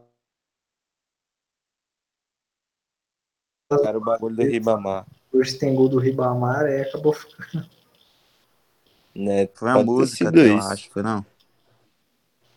[3.83, 5.05] Era o bagulho do Ribamar.
[5.31, 7.67] Hoje tem gol do Ribamar, aí acabou ficando.
[9.13, 9.47] Né?
[9.47, 11.25] Foi ter música, eu acho, foi não?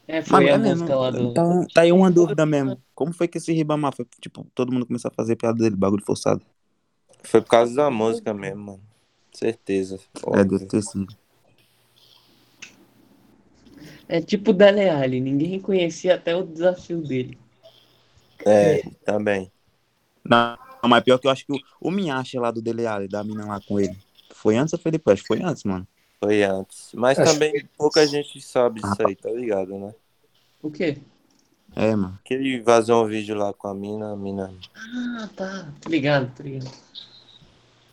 [0.07, 0.85] É, foi Mano, a é mesmo.
[0.85, 1.35] música lá do.
[1.35, 1.43] Tá,
[1.75, 2.81] tá aí uma dúvida mesmo.
[2.95, 6.05] Como foi que esse Ribamar foi, tipo, todo mundo começou a fazer piada dele, bagulho
[6.05, 6.43] forçado?
[7.23, 8.81] Foi por causa da música mesmo, mano.
[9.33, 10.01] Certeza.
[10.17, 10.59] É, óbvio.
[10.59, 11.17] deve ter sido.
[14.13, 17.39] É tipo o Dele Alli, ninguém conhecia até o desafio dele.
[18.45, 19.53] É, também.
[20.25, 20.59] Não,
[20.89, 23.47] mas pior que eu acho que o, o Minhacha lá do Dele Alli, da mina
[23.47, 23.97] lá com ele,
[24.35, 25.15] foi antes ou foi depois?
[25.15, 25.87] Acho que Foi antes, mano.
[26.19, 26.91] Foi antes.
[26.93, 29.95] Mas Acho também pouca gente sabe Ah, disso aí, tá ligado, né?
[30.61, 30.99] O quê?
[31.77, 32.19] É, mano.
[32.25, 34.53] Que ele vazou um vídeo lá com a mina, a mina.
[34.75, 35.73] Ah, tá.
[35.81, 36.69] Tô ligado, tô ligado.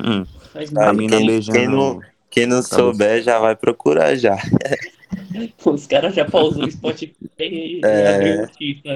[0.03, 1.59] Hum, Faz a mina quem- beijando.
[1.59, 4.36] quem não- Quem não Tá souber já vai procurar já.
[5.65, 8.15] Os caras já pausou o Spotify e É.
[8.15, 8.43] abriu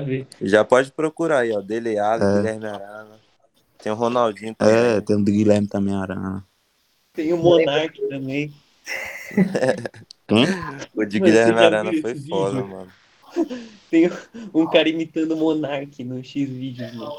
[0.02, 0.28] o ver.
[0.42, 1.62] Já pode procurar aí, ó.
[1.62, 2.38] Dele Alli, É.
[2.38, 3.20] Guilherme Arana.
[3.82, 4.76] Tem o Ronaldinho também.
[4.76, 6.46] É, tem do Guilherme também, Arana.
[7.14, 8.54] Tem o Monark também.
[10.96, 12.68] O de Mas Guilherme Arana foi esse foda, vídeo?
[12.70, 12.92] mano.
[13.92, 14.10] Tem
[14.54, 17.12] um cara imitando o Monark no X vídeos, mano.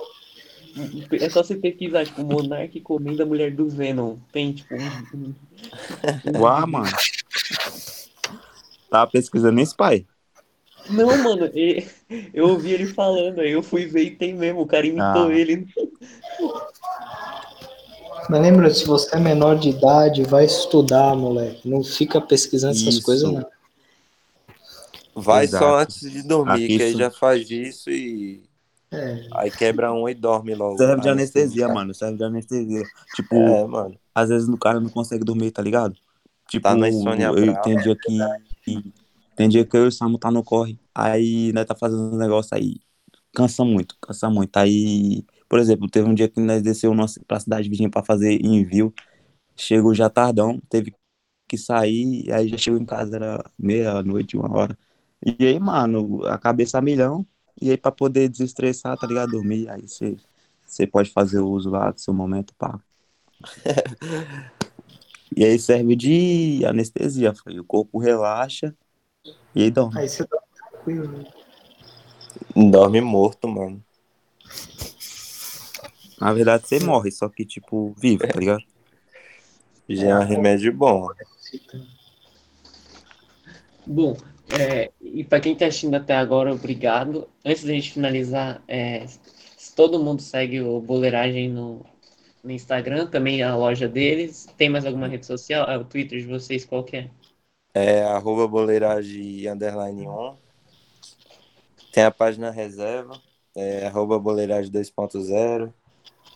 [1.21, 4.17] É só você pesquisar, tipo, Monark comendo a mulher do Venom.
[4.33, 5.35] Tem, tipo, um.
[6.39, 6.73] Uau, vídeo.
[6.73, 6.91] mano.
[8.93, 10.07] Tava pesquisando esse pai.
[10.91, 11.49] Não, mano,
[12.35, 15.33] eu ouvi ele falando, aí eu fui ver e tem mesmo, o cara imitou Ah.
[15.35, 15.67] ele.
[18.29, 21.69] Mas lembra, se você é menor de idade, vai estudar, moleque.
[21.69, 23.03] Não fica pesquisando essas Isso.
[23.03, 23.45] coisas, não.
[25.15, 25.65] Vai Exato.
[25.65, 28.43] só antes de dormir, Aqui que aí isso- já faz isso e.
[28.91, 29.27] É.
[29.35, 30.77] Aí quebra um e dorme logo.
[30.77, 31.95] Serve de Aí, anestesia, assim, mano.
[31.95, 32.83] Serve de anestesia.
[33.17, 33.95] Tipo, É, mano.
[34.15, 35.95] às vezes o cara não consegue dormir, tá ligado?
[36.49, 37.63] Tipo, Tá na insônia eu, brava.
[37.63, 37.97] tem dia
[38.63, 38.93] que.
[39.37, 40.79] Tem dia que eu e o Samu tá no corre.
[40.95, 42.81] Aí nós tá fazendo uns negócios aí.
[43.35, 44.57] Cansa muito, cansa muito.
[44.59, 46.93] Aí, por exemplo, teve um dia que nós desceu
[47.27, 48.93] pra cidade vizinha pra fazer envio.
[49.57, 50.95] Chegou já tardão, teve
[51.49, 52.33] que sair.
[52.33, 54.79] Aí já chegou em casa, era meia-noite, uma hora.
[55.25, 57.27] E aí, mano, a cabeça a milhão.
[57.61, 59.33] E aí, pra poder desestressar, tá ligado?
[59.33, 59.69] Dormir.
[59.71, 59.85] Aí
[60.65, 62.81] você pode fazer uso lá do seu momento, pá.
[65.37, 67.35] e aí serve de anestesia.
[67.35, 67.59] Foi.
[67.59, 68.75] O corpo relaxa
[69.55, 70.01] e aí dorme.
[70.01, 70.39] Aí você tá
[70.71, 71.09] tranquilo.
[71.09, 71.25] né?
[72.71, 73.83] Dorme morto, mano.
[76.21, 78.63] Na verdade, você morre, só que, tipo, vive, tá ligado?
[79.89, 81.09] Já é um remédio bom.
[83.85, 84.17] Bom,
[84.49, 87.29] é, e pra quem tá assistindo até agora, obrigado.
[87.45, 91.85] Antes da gente finalizar, é, se todo mundo segue o Boleiragem no,
[92.43, 94.47] no Instagram, também a loja deles.
[94.57, 95.67] Tem mais alguma rede social?
[95.69, 97.11] Ah, o Twitter de vocês, qual que é?
[97.75, 100.37] É arroba boleiragem underline 1.
[101.93, 103.21] Tem a página reserva,
[103.55, 105.73] é, arroba boleiragem 2.0,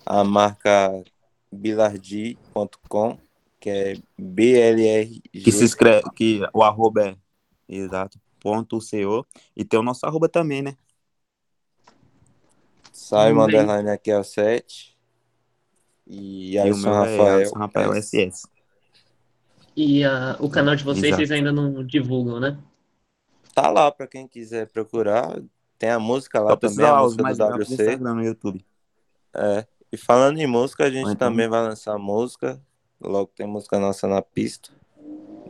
[0.05, 1.03] a marca
[1.51, 3.19] bilardi.com,
[3.59, 5.23] que é BLRG.
[5.33, 7.17] Que se escreve, que o arroba é,
[7.69, 9.27] exato, ponto CO.
[9.57, 10.77] E tem o nosso arroba também, né?
[12.93, 13.61] Simon Também.
[13.61, 14.96] Underline aqui é o 7.
[16.07, 17.37] E E o meu é Rafael.
[17.37, 18.49] Alisson Rafael SS.
[19.77, 21.17] E ah, o canal de vocês, Exato.
[21.17, 22.57] vocês ainda não divulgam, né?
[23.55, 25.41] Tá lá pra quem quiser procurar.
[25.79, 27.73] Tem a música lá Só também, a música mais do WC.
[27.75, 28.65] Instagram no YouTube.
[29.35, 29.67] É.
[29.93, 32.61] E falando em música, a gente então- também vai lançar música.
[33.01, 34.71] Logo tem música nossa na pista.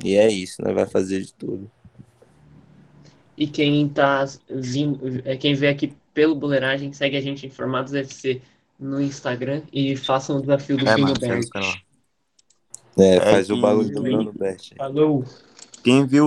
[0.05, 0.73] E é isso, né?
[0.73, 1.71] Vai fazer de tudo.
[3.37, 8.41] E quem tá vindo, é quem vê aqui pelo Boleiragem, segue a gente Informados FC
[8.79, 11.15] no Instagram e façam o desafio do É, Bruno
[11.61, 11.75] lá.
[12.99, 14.73] É, É faz o que- bagulho do Bruno Bert.
[14.77, 15.25] Falou!
[15.83, 16.25] Quem viu,